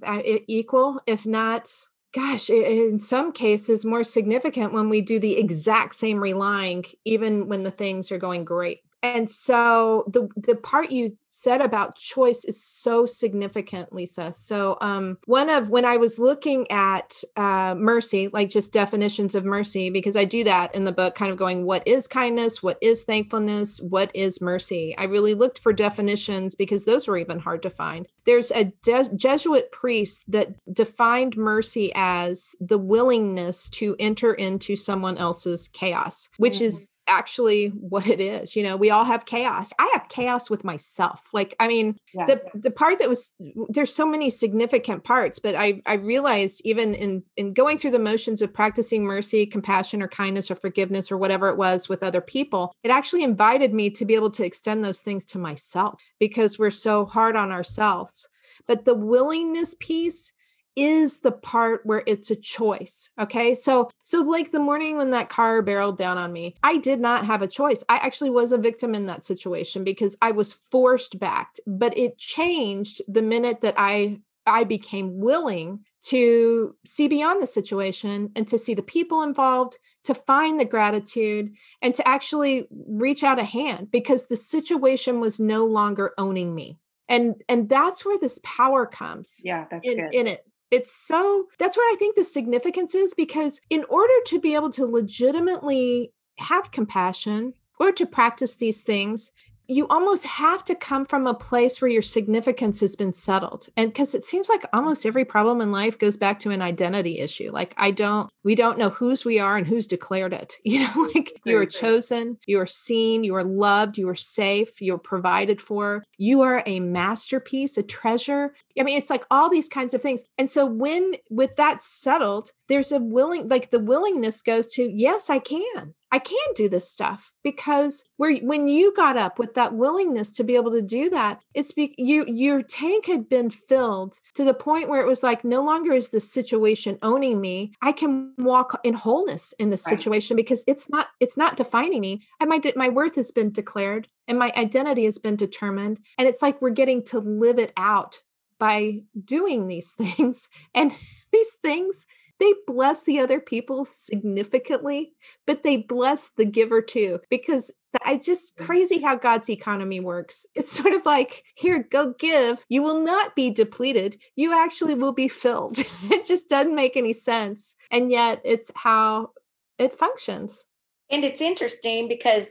equal 0.47 0.99
if 1.07 1.25
not 1.25 1.69
gosh, 2.13 2.49
in 2.49 2.99
some 2.99 3.31
cases, 3.31 3.85
more 3.85 4.03
significant 4.03 4.73
when 4.73 4.89
we 4.89 5.01
do 5.01 5.19
the 5.19 5.37
exact 5.37 5.95
same 5.95 6.21
relying, 6.21 6.85
even 7.05 7.47
when 7.47 7.63
the 7.63 7.71
things 7.71 8.11
are 8.11 8.17
going 8.17 8.43
great. 8.45 8.81
And 9.03 9.29
so 9.29 10.05
the 10.07 10.29
the 10.35 10.55
part 10.55 10.91
you 10.91 11.17
said 11.29 11.61
about 11.61 11.97
choice 11.97 12.43
is 12.43 12.61
so 12.61 13.05
significant 13.05 13.93
lisa. 13.93 14.33
So 14.33 14.77
um 14.81 15.17
one 15.25 15.49
of 15.49 15.69
when 15.69 15.85
i 15.85 15.97
was 15.97 16.19
looking 16.19 16.69
at 16.69 17.23
uh 17.35 17.73
mercy 17.77 18.27
like 18.29 18.49
just 18.49 18.73
definitions 18.73 19.33
of 19.33 19.45
mercy 19.45 19.89
because 19.89 20.15
i 20.15 20.25
do 20.25 20.43
that 20.43 20.75
in 20.75 20.83
the 20.83 20.91
book 20.91 21.15
kind 21.15 21.31
of 21.31 21.37
going 21.37 21.65
what 21.65 21.87
is 21.87 22.07
kindness? 22.07 22.61
What 22.61 22.77
is 22.81 23.03
thankfulness? 23.03 23.79
What 23.81 24.11
is 24.13 24.41
mercy? 24.41 24.95
I 24.97 25.05
really 25.05 25.33
looked 25.33 25.59
for 25.59 25.73
definitions 25.73 26.55
because 26.55 26.85
those 26.85 27.07
were 27.07 27.17
even 27.17 27.39
hard 27.39 27.61
to 27.63 27.69
find. 27.69 28.07
There's 28.25 28.51
a 28.51 28.65
De- 28.83 29.15
jesuit 29.15 29.71
priest 29.71 30.29
that 30.31 30.53
defined 30.73 31.37
mercy 31.37 31.91
as 31.95 32.55
the 32.59 32.77
willingness 32.77 33.69
to 33.71 33.95
enter 33.99 34.33
into 34.33 34.75
someone 34.75 35.17
else's 35.17 35.67
chaos 35.69 36.29
which 36.37 36.55
mm-hmm. 36.55 36.65
is 36.65 36.87
actually 37.11 37.67
what 37.67 38.07
it 38.07 38.21
is 38.21 38.55
you 38.55 38.63
know 38.63 38.77
we 38.77 38.89
all 38.89 39.03
have 39.03 39.25
chaos 39.25 39.73
i 39.77 39.89
have 39.93 40.07
chaos 40.07 40.49
with 40.49 40.63
myself 40.63 41.27
like 41.33 41.53
i 41.59 41.67
mean 41.67 41.99
yeah. 42.13 42.25
the 42.25 42.41
the 42.53 42.71
part 42.71 42.97
that 42.99 43.09
was 43.09 43.35
there's 43.67 43.93
so 43.93 44.05
many 44.05 44.29
significant 44.29 45.03
parts 45.03 45.37
but 45.37 45.53
i 45.55 45.81
i 45.85 45.93
realized 45.93 46.61
even 46.63 46.93
in 46.95 47.21
in 47.35 47.53
going 47.53 47.77
through 47.77 47.91
the 47.91 47.99
motions 47.99 48.41
of 48.41 48.53
practicing 48.53 49.03
mercy 49.03 49.45
compassion 49.45 50.01
or 50.01 50.07
kindness 50.07 50.49
or 50.49 50.55
forgiveness 50.55 51.11
or 51.11 51.17
whatever 51.17 51.49
it 51.49 51.57
was 51.57 51.89
with 51.89 52.01
other 52.01 52.21
people 52.21 52.73
it 52.83 52.89
actually 52.89 53.23
invited 53.23 53.73
me 53.73 53.89
to 53.89 54.05
be 54.05 54.15
able 54.15 54.31
to 54.31 54.45
extend 54.45 54.83
those 54.83 55.01
things 55.01 55.25
to 55.25 55.37
myself 55.37 56.01
because 56.19 56.57
we're 56.57 56.71
so 56.71 57.05
hard 57.05 57.35
on 57.35 57.51
ourselves 57.51 58.29
but 58.67 58.85
the 58.85 58.95
willingness 58.95 59.75
piece 59.79 60.31
is 60.75 61.19
the 61.19 61.31
part 61.31 61.81
where 61.85 62.03
it's 62.07 62.31
a 62.31 62.35
choice 62.35 63.09
okay? 63.19 63.53
So 63.53 63.89
so 64.03 64.21
like 64.21 64.51
the 64.51 64.59
morning 64.59 64.97
when 64.97 65.11
that 65.11 65.29
car 65.29 65.61
barreled 65.61 65.97
down 65.97 66.17
on 66.17 66.31
me 66.33 66.55
i 66.63 66.77
did 66.77 66.99
not 66.99 67.25
have 67.25 67.41
a 67.41 67.47
choice. 67.47 67.83
I 67.89 67.97
actually 67.97 68.29
was 68.29 68.51
a 68.51 68.57
victim 68.57 68.95
in 68.95 69.05
that 69.07 69.23
situation 69.23 69.83
because 69.83 70.15
i 70.21 70.31
was 70.31 70.53
forced 70.53 71.19
back 71.19 71.55
but 71.67 71.97
it 71.97 72.17
changed 72.17 73.01
the 73.07 73.21
minute 73.21 73.61
that 73.61 73.75
i 73.77 74.19
i 74.45 74.63
became 74.63 75.19
willing 75.19 75.79
to 76.01 76.75
see 76.85 77.07
beyond 77.07 77.41
the 77.41 77.47
situation 77.47 78.31
and 78.35 78.47
to 78.47 78.57
see 78.57 78.73
the 78.73 78.81
people 78.81 79.21
involved 79.21 79.77
to 80.03 80.13
find 80.13 80.59
the 80.59 80.65
gratitude 80.65 81.53
and 81.81 81.93
to 81.95 82.07
actually 82.07 82.67
reach 82.87 83.23
out 83.23 83.39
a 83.39 83.43
hand 83.43 83.91
because 83.91 84.27
the 84.27 84.35
situation 84.35 85.19
was 85.19 85.39
no 85.39 85.65
longer 85.65 86.11
owning 86.17 86.55
me. 86.55 86.79
And 87.07 87.35
and 87.49 87.67
that's 87.67 88.05
where 88.05 88.17
this 88.17 88.39
power 88.43 88.85
comes 88.85 89.41
yeah 89.43 89.65
that's 89.69 89.85
in, 89.85 89.97
good. 89.97 90.15
in 90.15 90.27
it 90.27 90.45
it's 90.71 90.91
so 90.91 91.47
that's 91.59 91.77
where 91.77 91.93
I 91.93 91.95
think 91.97 92.15
the 92.15 92.23
significance 92.23 92.95
is 92.95 93.13
because 93.13 93.61
in 93.69 93.83
order 93.89 94.13
to 94.27 94.39
be 94.39 94.55
able 94.55 94.71
to 94.71 94.85
legitimately 94.85 96.13
have 96.39 96.71
compassion 96.71 97.53
or 97.79 97.91
to 97.91 98.05
practice 98.05 98.55
these 98.55 98.81
things, 98.81 99.31
you 99.71 99.87
almost 99.87 100.25
have 100.25 100.65
to 100.65 100.75
come 100.75 101.05
from 101.05 101.25
a 101.25 101.33
place 101.33 101.81
where 101.81 101.89
your 101.89 102.01
significance 102.01 102.81
has 102.81 102.97
been 102.97 103.13
settled. 103.13 103.67
And 103.77 103.89
because 103.89 104.13
it 104.13 104.25
seems 104.25 104.49
like 104.49 104.65
almost 104.73 105.05
every 105.05 105.23
problem 105.23 105.61
in 105.61 105.71
life 105.71 105.97
goes 105.97 106.17
back 106.17 106.39
to 106.39 106.49
an 106.49 106.61
identity 106.61 107.19
issue. 107.19 107.51
Like, 107.51 107.73
I 107.77 107.91
don't, 107.91 108.29
we 108.43 108.53
don't 108.53 108.77
know 108.77 108.89
whose 108.89 109.23
we 109.23 109.39
are 109.39 109.55
and 109.55 109.65
who's 109.65 109.87
declared 109.87 110.33
it. 110.33 110.55
You 110.71 110.87
know, 110.87 111.11
like 111.13 111.37
you 111.43 111.57
are 111.57 111.65
chosen, 111.65 112.37
you 112.47 112.57
are 112.61 112.65
seen, 112.65 113.25
you 113.25 113.35
are 113.35 113.43
loved, 113.43 113.97
you 113.97 114.07
are 114.07 114.15
safe, 114.15 114.81
you're 114.81 114.97
provided 114.97 115.61
for, 115.61 116.05
you 116.17 116.43
are 116.43 116.63
a 116.65 116.79
masterpiece, 116.79 117.77
a 117.77 117.83
treasure. 117.83 118.55
I 118.79 118.83
mean, 118.83 118.97
it's 118.97 119.09
like 119.09 119.25
all 119.29 119.49
these 119.49 119.67
kinds 119.67 119.93
of 119.93 120.01
things. 120.01 120.23
And 120.37 120.49
so, 120.49 120.65
when 120.65 121.15
with 121.29 121.57
that 121.57 121.83
settled, 121.83 122.53
there's 122.69 122.93
a 122.93 123.01
willing, 123.01 123.49
like 123.49 123.69
the 123.69 123.79
willingness 123.79 124.41
goes 124.41 124.71
to, 124.73 124.89
yes, 124.89 125.29
I 125.29 125.39
can. 125.39 125.93
I 126.11 126.19
can 126.19 126.37
do 126.55 126.67
this 126.67 126.89
stuff 126.89 127.31
because 127.43 128.03
where 128.17 128.35
when 128.37 128.67
you 128.67 128.93
got 128.93 129.17
up 129.17 129.39
with 129.39 129.53
that 129.53 129.73
willingness 129.73 130.31
to 130.31 130.43
be 130.43 130.55
able 130.55 130.71
to 130.71 130.81
do 130.81 131.09
that, 131.09 131.41
it's 131.53 131.71
be, 131.71 131.95
you 131.97 132.25
your 132.27 132.61
tank 132.61 133.05
had 133.05 133.29
been 133.29 133.49
filled 133.49 134.19
to 134.35 134.43
the 134.43 134.53
point 134.53 134.89
where 134.89 135.01
it 135.01 135.07
was 135.07 135.23
like 135.23 135.43
no 135.45 135.63
longer 135.63 135.93
is 135.93 136.09
the 136.09 136.19
situation 136.19 136.97
owning 137.01 137.39
me. 137.39 137.71
I 137.81 137.93
can 137.93 138.33
walk 138.37 138.79
in 138.83 138.93
wholeness 138.93 139.53
in 139.53 139.69
this 139.69 139.85
right. 139.87 139.97
situation 139.97 140.35
because 140.35 140.63
it's 140.67 140.89
not 140.89 141.07
it's 141.19 141.37
not 141.37 141.57
defining 141.57 142.01
me. 142.01 142.23
And 142.39 142.49
my 142.49 142.61
my 142.75 142.89
worth 142.89 143.15
has 143.15 143.31
been 143.31 143.51
declared 143.51 144.07
and 144.27 144.37
my 144.37 144.51
identity 144.57 145.05
has 145.05 145.17
been 145.17 145.35
determined, 145.35 145.99
and 146.17 146.27
it's 146.27 146.41
like 146.41 146.61
we're 146.61 146.69
getting 146.71 147.03
to 147.05 147.19
live 147.19 147.57
it 147.57 147.71
out 147.77 148.21
by 148.59 149.01
doing 149.25 149.67
these 149.67 149.93
things 149.97 150.49
and 150.75 150.93
these 151.31 151.53
things 151.55 152.05
they 152.41 152.55
bless 152.65 153.03
the 153.03 153.19
other 153.19 153.39
people 153.39 153.85
significantly, 153.85 155.13
but 155.45 155.61
they 155.61 155.77
bless 155.77 156.29
the 156.29 156.45
giver 156.45 156.81
too, 156.81 157.19
because 157.29 157.69
it's 158.07 158.25
just 158.25 158.57
crazy 158.57 158.99
how 158.99 159.15
God's 159.15 159.49
economy 159.49 159.99
works. 159.99 160.45
It's 160.55 160.71
sort 160.71 160.93
of 160.93 161.05
like, 161.05 161.43
here, 161.55 161.87
go 161.89 162.13
give. 162.17 162.65
You 162.67 162.81
will 162.81 163.03
not 163.03 163.35
be 163.35 163.51
depleted. 163.51 164.19
You 164.35 164.57
actually 164.59 164.95
will 164.95 165.13
be 165.13 165.27
filled. 165.27 165.77
it 166.11 166.25
just 166.25 166.49
doesn't 166.49 166.75
make 166.75 166.97
any 166.97 167.13
sense. 167.13 167.75
And 167.91 168.11
yet, 168.11 168.41
it's 168.43 168.71
how 168.75 169.31
it 169.77 169.93
functions. 169.93 170.65
And 171.11 171.23
it's 171.23 171.41
interesting 171.41 172.07
because 172.07 172.47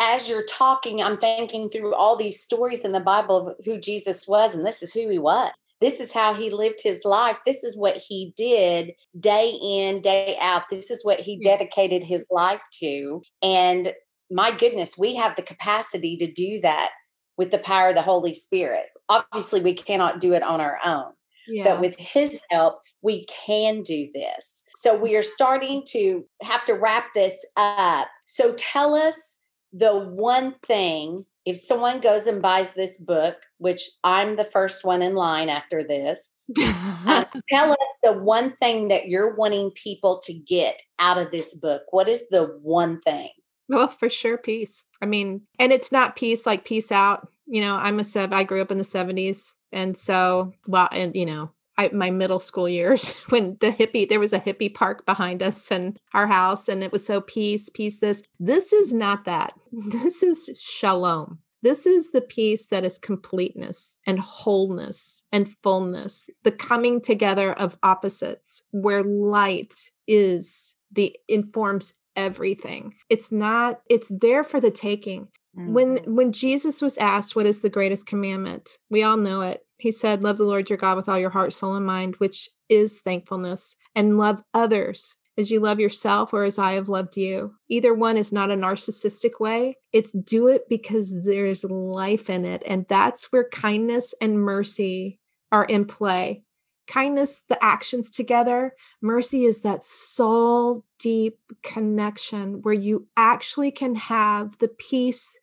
as 0.00 0.28
you're 0.28 0.46
talking, 0.46 1.02
I'm 1.02 1.18
thinking 1.18 1.68
through 1.68 1.94
all 1.94 2.16
these 2.16 2.40
stories 2.40 2.84
in 2.84 2.92
the 2.92 3.00
Bible 3.00 3.48
of 3.48 3.56
who 3.64 3.78
Jesus 3.78 4.26
was, 4.26 4.54
and 4.54 4.64
this 4.64 4.82
is 4.82 4.94
who 4.94 5.08
he 5.08 5.18
was. 5.18 5.52
This 5.84 6.00
is 6.00 6.14
how 6.14 6.32
he 6.32 6.48
lived 6.48 6.80
his 6.82 7.04
life. 7.04 7.36
This 7.44 7.62
is 7.62 7.76
what 7.76 7.98
he 8.08 8.32
did 8.38 8.92
day 9.20 9.52
in, 9.62 10.00
day 10.00 10.38
out. 10.40 10.62
This 10.70 10.90
is 10.90 11.04
what 11.04 11.20
he 11.20 11.38
dedicated 11.38 12.02
his 12.02 12.24
life 12.30 12.62
to. 12.80 13.20
And 13.42 13.92
my 14.30 14.50
goodness, 14.50 14.96
we 14.96 15.14
have 15.16 15.36
the 15.36 15.42
capacity 15.42 16.16
to 16.16 16.32
do 16.32 16.58
that 16.62 16.92
with 17.36 17.50
the 17.50 17.58
power 17.58 17.90
of 17.90 17.96
the 17.96 18.00
Holy 18.00 18.32
Spirit. 18.32 18.86
Obviously, 19.10 19.60
we 19.60 19.74
cannot 19.74 20.20
do 20.20 20.32
it 20.32 20.42
on 20.42 20.58
our 20.58 20.78
own. 20.82 21.12
Yeah. 21.46 21.64
But 21.64 21.82
with 21.82 21.98
his 21.98 22.40
help, 22.50 22.80
we 23.02 23.26
can 23.26 23.82
do 23.82 24.08
this. 24.14 24.64
So 24.76 24.96
we 24.96 25.14
are 25.16 25.22
starting 25.22 25.82
to 25.88 26.24
have 26.42 26.64
to 26.64 26.72
wrap 26.72 27.08
this 27.14 27.44
up. 27.58 28.08
So 28.24 28.54
tell 28.54 28.94
us 28.94 29.38
the 29.70 29.98
one 29.98 30.54
thing 30.64 31.26
if 31.44 31.58
someone 31.58 32.00
goes 32.00 32.26
and 32.26 32.40
buys 32.40 32.72
this 32.72 32.98
book, 32.98 33.36
which 33.58 33.90
I'm 34.02 34.36
the 34.36 34.44
first 34.44 34.84
one 34.84 35.02
in 35.02 35.14
line 35.14 35.48
after 35.48 35.84
this, 35.84 36.30
uh, 36.58 37.24
tell 37.50 37.72
us 37.72 37.78
the 38.02 38.12
one 38.12 38.56
thing 38.56 38.88
that 38.88 39.08
you're 39.08 39.34
wanting 39.34 39.70
people 39.72 40.20
to 40.24 40.32
get 40.32 40.80
out 40.98 41.18
of 41.18 41.30
this 41.30 41.54
book. 41.54 41.82
What 41.90 42.08
is 42.08 42.28
the 42.28 42.44
one 42.62 43.00
thing? 43.00 43.28
Well, 43.68 43.88
for 43.88 44.08
sure, 44.08 44.38
peace. 44.38 44.84
I 45.02 45.06
mean, 45.06 45.42
and 45.58 45.72
it's 45.72 45.92
not 45.92 46.16
peace 46.16 46.46
like 46.46 46.64
peace 46.64 46.92
out. 46.92 47.28
You 47.46 47.60
know, 47.60 47.76
I'm 47.76 48.00
a 48.00 48.04
sub. 48.04 48.32
I 48.32 48.44
grew 48.44 48.60
up 48.60 48.70
in 48.70 48.78
the 48.78 48.84
'70s, 48.84 49.52
and 49.72 49.96
so 49.96 50.52
well, 50.66 50.88
and 50.92 51.14
you 51.14 51.26
know, 51.26 51.50
I, 51.76 51.90
my 51.92 52.10
middle 52.10 52.40
school 52.40 52.68
years 52.68 53.12
when 53.28 53.56
the 53.60 53.70
hippie 53.70 54.08
there 54.08 54.20
was 54.20 54.32
a 54.32 54.40
hippie 54.40 54.72
park 54.72 55.04
behind 55.06 55.42
us 55.42 55.70
and 55.70 55.98
our 56.12 56.26
house 56.26 56.68
and 56.68 56.82
it 56.82 56.92
was 56.92 57.04
so 57.04 57.20
peace 57.20 57.68
peace 57.68 57.98
this. 57.98 58.22
This 58.38 58.72
is 58.72 58.92
not 58.92 59.24
that. 59.24 59.54
This 59.72 60.22
is 60.22 60.50
shalom. 60.58 61.38
This 61.62 61.86
is 61.86 62.12
the 62.12 62.20
peace 62.20 62.68
that 62.68 62.84
is 62.84 62.98
completeness 62.98 63.98
and 64.06 64.18
wholeness 64.18 65.24
and 65.32 65.54
fullness 65.62 66.28
the 66.42 66.52
coming 66.52 67.00
together 67.00 67.52
of 67.54 67.78
opposites 67.82 68.62
where 68.70 69.02
light 69.02 69.74
is 70.06 70.74
the 70.92 71.16
informs 71.28 71.94
everything. 72.16 72.94
It's 73.10 73.32
not 73.32 73.80
it's 73.88 74.12
there 74.20 74.44
for 74.44 74.60
the 74.60 74.70
taking 74.70 75.28
when 75.56 75.96
mm-hmm. 75.96 76.14
when 76.14 76.32
jesus 76.32 76.82
was 76.82 76.98
asked 76.98 77.36
what 77.36 77.46
is 77.46 77.60
the 77.60 77.70
greatest 77.70 78.06
commandment 78.06 78.78
we 78.90 79.02
all 79.02 79.16
know 79.16 79.40
it 79.40 79.64
he 79.78 79.90
said, 79.90 80.22
Love 80.22 80.38
the 80.38 80.44
Lord 80.44 80.70
your 80.70 80.78
God 80.78 80.96
with 80.96 81.08
all 81.08 81.18
your 81.18 81.30
heart, 81.30 81.52
soul, 81.52 81.74
and 81.74 81.84
mind, 81.84 82.16
which 82.16 82.48
is 82.68 83.00
thankfulness, 83.00 83.76
and 83.94 84.18
love 84.18 84.42
others 84.54 85.16
as 85.36 85.50
you 85.50 85.60
love 85.60 85.80
yourself 85.80 86.32
or 86.32 86.44
as 86.44 86.58
I 86.58 86.72
have 86.72 86.88
loved 86.88 87.16
you. 87.16 87.54
Either 87.68 87.92
one 87.92 88.16
is 88.16 88.32
not 88.32 88.50
a 88.50 88.56
narcissistic 88.56 89.40
way. 89.40 89.76
It's 89.92 90.12
do 90.12 90.48
it 90.48 90.68
because 90.68 91.12
there's 91.24 91.64
life 91.64 92.30
in 92.30 92.44
it. 92.44 92.62
And 92.66 92.86
that's 92.88 93.32
where 93.32 93.48
kindness 93.48 94.14
and 94.20 94.40
mercy 94.40 95.18
are 95.50 95.64
in 95.64 95.86
play. 95.86 96.44
Kindness, 96.86 97.42
the 97.48 97.62
actions 97.62 98.10
together. 98.10 98.74
Mercy 99.02 99.44
is 99.44 99.62
that 99.62 99.84
soul 99.84 100.84
deep 100.98 101.38
connection 101.62 102.62
where 102.62 102.74
you 102.74 103.08
actually 103.16 103.72
can 103.72 103.96
have 103.96 104.56
the 104.58 104.68
peace 104.68 105.36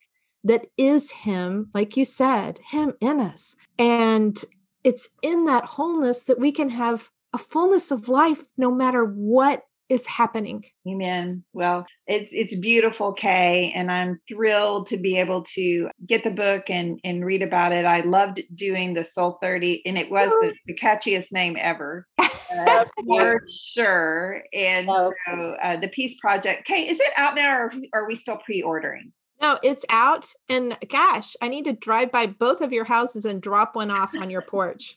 that 0.44 0.68
is 0.78 1.12
Him, 1.12 1.70
like 1.74 1.98
you 1.98 2.06
said, 2.06 2.60
Him 2.70 2.94
in 3.00 3.20
us. 3.20 3.56
And 3.78 4.38
it's 4.84 5.10
in 5.22 5.46
that 5.46 5.66
wholeness 5.66 6.24
that 6.24 6.40
we 6.40 6.52
can 6.52 6.70
have 6.70 7.10
a 7.34 7.38
fullness 7.38 7.92
of 7.92 8.10
life 8.10 8.48
no 8.58 8.72
matter 8.72 9.06
what 9.06 9.64
is 9.92 10.08
happening. 10.08 10.64
Amen. 10.88 11.44
Well, 11.52 11.86
it's 12.08 12.30
it's 12.32 12.58
beautiful, 12.58 13.12
Kay, 13.12 13.74
and 13.76 13.92
I'm 13.92 14.22
thrilled 14.28 14.88
to 14.88 14.98
be 14.98 15.18
able 15.18 15.44
to 15.56 15.90
get 16.08 16.24
the 16.24 16.32
book 16.32 16.70
and 16.70 17.00
and 17.04 17.26
read 17.26 17.42
about 17.42 17.74
it. 17.74 17.86
I 17.86 18.00
loved 18.00 18.42
doing 18.56 18.94
the 18.94 19.04
Soul 19.04 19.38
30, 19.42 19.86
and 19.86 19.98
it 19.98 20.10
was 20.10 20.30
the, 20.30 20.54
the 20.66 20.76
catchiest 20.76 21.34
name 21.34 21.58
ever. 21.60 22.08
Uh, 22.18 22.86
for 23.06 23.42
sure. 23.74 24.44
And 24.54 24.90
so 24.90 25.56
uh, 25.62 25.76
the 25.76 25.90
Peace 25.90 26.18
Project. 26.22 26.66
Kay, 26.66 26.88
is 26.88 27.00
it 27.00 27.12
out 27.18 27.36
now 27.36 27.52
or 27.52 27.74
are 27.94 28.08
we 28.08 28.16
still 28.16 28.38
pre-ordering? 28.38 29.12
No, 29.42 29.58
it's 29.64 29.86
out. 29.90 30.32
And 30.50 30.78
gosh, 30.88 31.36
I 31.42 31.48
need 31.48 31.66
to 31.66 31.74
drive 31.74 32.12
by 32.12 32.28
both 32.28 32.62
of 32.62 32.72
your 32.72 32.86
houses 32.86 33.26
and 33.26 33.42
drop 33.42 33.76
one 33.76 33.90
off 33.90 34.16
on 34.16 34.30
your 34.30 34.42
porch. 34.42 34.96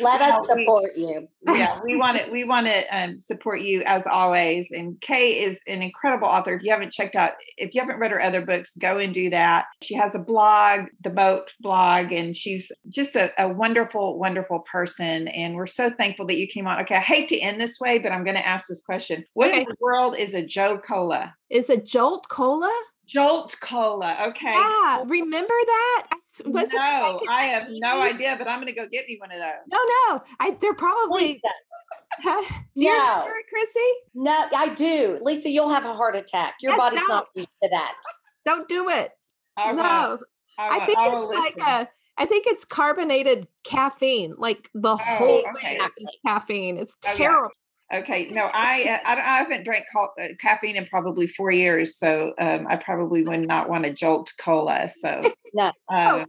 Let 0.00 0.22
us 0.22 0.46
support 0.48 0.92
we, 0.96 1.02
you. 1.02 1.28
yeah, 1.46 1.78
we 1.84 1.96
want 1.96 2.16
to 2.16 2.30
we 2.30 2.44
want 2.44 2.66
to 2.66 2.84
um, 2.90 3.20
support 3.20 3.60
you 3.60 3.82
as 3.84 4.06
always. 4.06 4.68
And 4.70 4.98
Kay 5.02 5.42
is 5.42 5.60
an 5.66 5.82
incredible 5.82 6.28
author. 6.28 6.54
If 6.54 6.62
you 6.62 6.70
haven't 6.70 6.92
checked 6.92 7.14
out, 7.14 7.32
if 7.58 7.74
you 7.74 7.82
haven't 7.82 7.98
read 7.98 8.10
her 8.10 8.22
other 8.22 8.40
books, 8.40 8.74
go 8.78 8.96
and 8.96 9.12
do 9.12 9.28
that. 9.30 9.66
She 9.82 9.94
has 9.94 10.14
a 10.14 10.18
blog, 10.18 10.86
the 11.04 11.12
Moat 11.12 11.50
blog, 11.60 12.12
and 12.12 12.34
she's 12.34 12.72
just 12.88 13.16
a, 13.16 13.30
a 13.38 13.48
wonderful, 13.48 14.18
wonderful 14.18 14.60
person. 14.60 15.28
And 15.28 15.54
we're 15.54 15.66
so 15.66 15.90
thankful 15.90 16.26
that 16.26 16.38
you 16.38 16.46
came 16.46 16.66
on. 16.66 16.80
Okay, 16.80 16.96
I 16.96 17.00
hate 17.00 17.28
to 17.28 17.38
end 17.38 17.60
this 17.60 17.78
way, 17.78 17.98
but 17.98 18.12
I'm 18.12 18.24
going 18.24 18.36
to 18.36 18.46
ask 18.46 18.66
this 18.66 18.80
question: 18.80 19.26
What 19.34 19.50
okay. 19.50 19.60
in 19.60 19.66
the 19.68 19.76
world 19.78 20.16
is 20.18 20.32
a 20.32 20.42
Joe 20.42 20.78
Cola? 20.78 21.34
Is 21.50 21.68
a 21.68 21.76
Jolt 21.76 22.28
Cola? 22.28 22.72
Jolt 23.08 23.56
Cola. 23.60 24.16
Okay. 24.28 24.52
Yeah. 24.52 25.02
Remember 25.06 25.48
that? 25.48 26.08
Was 26.44 26.72
no, 26.72 27.20
I 27.28 27.44
have 27.44 27.68
no 27.70 28.02
idea, 28.02 28.36
but 28.38 28.46
I'm 28.46 28.60
going 28.60 28.72
to 28.72 28.78
go 28.78 28.86
get 28.92 29.08
me 29.08 29.16
one 29.18 29.32
of 29.32 29.38
those. 29.38 29.54
No, 29.72 29.78
no. 29.78 30.22
I 30.38 30.56
they're 30.60 30.74
probably. 30.74 31.40
do 32.22 32.30
you 32.74 32.86
no. 32.86 32.92
remember 32.92 33.38
it, 33.38 33.46
Chrissy? 33.48 33.80
No, 34.14 34.46
I 34.54 34.68
do. 34.74 35.18
Lisa, 35.22 35.48
you'll 35.48 35.70
have 35.70 35.86
a 35.86 35.94
heart 35.94 36.16
attack. 36.16 36.54
Your 36.60 36.72
That's 36.72 36.80
body's 36.80 37.08
not 37.08 37.28
used 37.34 37.48
to 37.62 37.70
that. 37.70 37.94
Don't 38.44 38.68
do 38.68 38.90
it. 38.90 39.12
I 39.56 39.72
no. 39.72 40.18
I, 40.58 40.80
I 40.80 40.86
think 40.86 40.98
I 40.98 41.16
it's 41.16 41.38
like 41.38 41.56
a. 41.66 41.88
I 42.20 42.24
think 42.26 42.46
it's 42.46 42.64
carbonated 42.64 43.46
caffeine, 43.64 44.34
like 44.36 44.68
the 44.74 44.90
oh, 44.90 44.96
whole 44.96 45.44
okay. 45.50 45.78
caffeine. 46.26 46.76
It's 46.76 46.96
oh, 47.06 47.14
terrible. 47.16 47.50
Okay, 47.92 48.28
no, 48.30 48.50
I 48.52 48.82
uh, 48.82 49.08
I, 49.08 49.14
I 49.14 49.38
haven't 49.38 49.64
drank 49.64 49.86
co- 49.94 50.12
uh, 50.20 50.28
caffeine 50.38 50.76
in 50.76 50.86
probably 50.86 51.26
four 51.26 51.50
years, 51.50 51.96
so 51.96 52.34
um, 52.38 52.66
I 52.68 52.76
probably 52.76 53.22
would 53.22 53.46
not 53.46 53.70
want 53.70 53.84
to 53.84 53.94
jolt 53.94 54.30
cola. 54.38 54.90
So 55.00 55.22
no, 55.54 55.72
uh, 55.88 56.24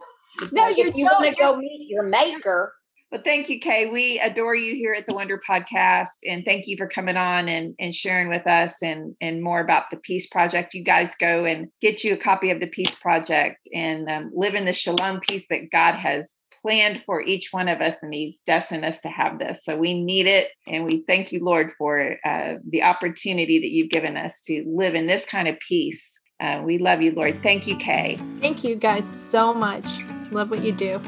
no, 0.54 0.68
you, 0.70 0.90
you 0.96 1.06
want 1.06 1.28
to 1.28 1.36
go 1.36 1.58
meet 1.58 1.88
your 1.90 2.04
maker. 2.04 2.74
But 3.12 3.26
thank 3.26 3.50
you, 3.50 3.60
Kay. 3.60 3.90
We 3.90 4.20
adore 4.20 4.56
you 4.56 4.76
here 4.76 4.94
at 4.94 5.06
the 5.06 5.16
Wonder 5.16 5.42
Podcast, 5.46 6.20
and 6.26 6.46
thank 6.46 6.68
you 6.68 6.78
for 6.78 6.88
coming 6.88 7.18
on 7.18 7.50
and, 7.50 7.76
and 7.78 7.94
sharing 7.94 8.30
with 8.30 8.48
us 8.48 8.82
and 8.82 9.16
and 9.20 9.44
more 9.44 9.60
about 9.60 9.86
the 9.92 9.98
Peace 9.98 10.28
Project. 10.28 10.74
You 10.74 10.84
guys 10.84 11.14
go 11.20 11.44
and 11.44 11.68
get 11.82 12.06
you 12.06 12.14
a 12.14 12.18
copy 12.18 12.52
of 12.52 12.62
the 12.62 12.68
Peace 12.68 12.96
Project 12.96 13.58
and 13.74 14.10
um, 14.10 14.32
live 14.34 14.56
in 14.56 14.64
the 14.64 14.74
shalom 14.74 15.20
peace 15.20 15.48
that 15.50 15.72
God 15.72 15.96
has 15.96 16.38
planned 16.62 17.04
for 17.06 17.22
each 17.22 17.50
one 17.52 17.68
of 17.68 17.82
us 17.82 18.02
and 18.02 18.14
he's 18.14 18.42
destined 18.46 18.86
us 18.86 19.02
to 19.02 19.10
have 19.10 19.40
this. 19.40 19.64
So 19.64 19.78
we 19.78 20.02
need 20.02 20.28
it 20.28 20.50
and 20.68 20.84
we 20.84 21.04
thank 21.08 21.32
you 21.32 21.44
lord 21.44 21.72
for 21.78 22.18
uh, 22.26 22.56
the 22.70 22.84
opportunity 22.84 23.60
that 23.60 23.70
you've 23.70 23.90
given 23.90 24.18
us 24.18 24.42
to 24.44 24.64
live 24.68 24.96
in 24.96 25.08
this 25.08 25.26
kind 25.26 25.48
of 25.48 25.58
peace. 25.60 26.20
Uh, 26.40 26.62
we 26.64 26.78
love 26.78 27.02
you 27.02 27.12
lord. 27.12 27.42
Thank 27.44 27.68
you 27.68 27.78
kay. 27.78 28.18
Thank 28.40 28.64
you 28.64 28.76
guys 28.76 29.08
so 29.08 29.54
much. 29.54 30.04
Love 30.32 30.50
what 30.50 30.64
you 30.64 30.72
do. 30.72 31.02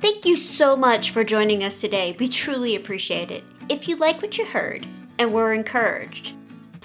Thank 0.00 0.24
you 0.24 0.36
so 0.36 0.76
much 0.76 1.10
for 1.10 1.24
joining 1.24 1.64
us 1.64 1.80
today. 1.80 2.16
We 2.18 2.28
truly 2.28 2.76
appreciate 2.76 3.30
it. 3.30 3.44
If 3.68 3.88
you 3.88 3.96
like 3.96 4.22
what 4.22 4.38
you 4.38 4.46
heard 4.46 4.86
and 5.18 5.32
were 5.32 5.52
encouraged 5.52 6.34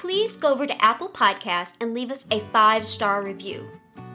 please 0.02 0.36
go 0.36 0.52
over 0.52 0.66
to 0.66 0.84
apple 0.84 1.10
podcast 1.10 1.76
and 1.80 1.94
leave 1.94 2.10
us 2.10 2.26
a 2.32 2.40
five 2.52 2.88
star 2.88 3.22
review 3.22 3.70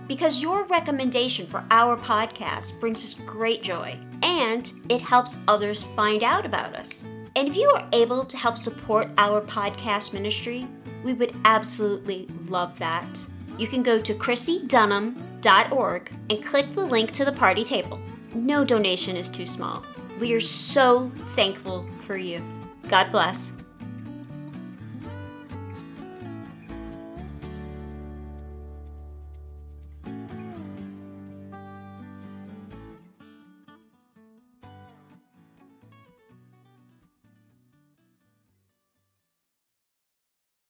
because 0.06 0.42
your 0.42 0.64
recommendation 0.64 1.46
for 1.46 1.64
our 1.70 1.96
podcast 1.96 2.78
brings 2.80 3.04
us 3.04 3.14
great 3.14 3.62
joy 3.62 3.98
and 4.22 4.72
it 4.88 5.00
helps 5.00 5.36
others 5.48 5.84
find 5.94 6.22
out 6.22 6.46
about 6.46 6.74
us. 6.76 7.06
And 7.34 7.48
if 7.48 7.56
you 7.56 7.68
are 7.70 7.86
able 7.92 8.24
to 8.24 8.36
help 8.36 8.56
support 8.56 9.10
our 9.18 9.40
podcast 9.40 10.12
ministry, 10.12 10.66
we 11.02 11.12
would 11.12 11.34
absolutely 11.44 12.28
love 12.48 12.78
that. 12.78 13.26
You 13.58 13.66
can 13.66 13.82
go 13.82 14.00
to 14.00 14.14
chrissydunham.org 14.14 16.12
and 16.30 16.44
click 16.44 16.74
the 16.74 16.84
link 16.84 17.12
to 17.12 17.24
the 17.24 17.32
party 17.32 17.64
table. 17.64 18.00
No 18.34 18.64
donation 18.64 19.16
is 19.16 19.28
too 19.28 19.46
small. 19.46 19.84
We 20.20 20.32
are 20.32 20.40
so 20.40 21.10
thankful 21.34 21.86
for 22.06 22.16
you. 22.16 22.42
God 22.88 23.10
bless. 23.10 23.52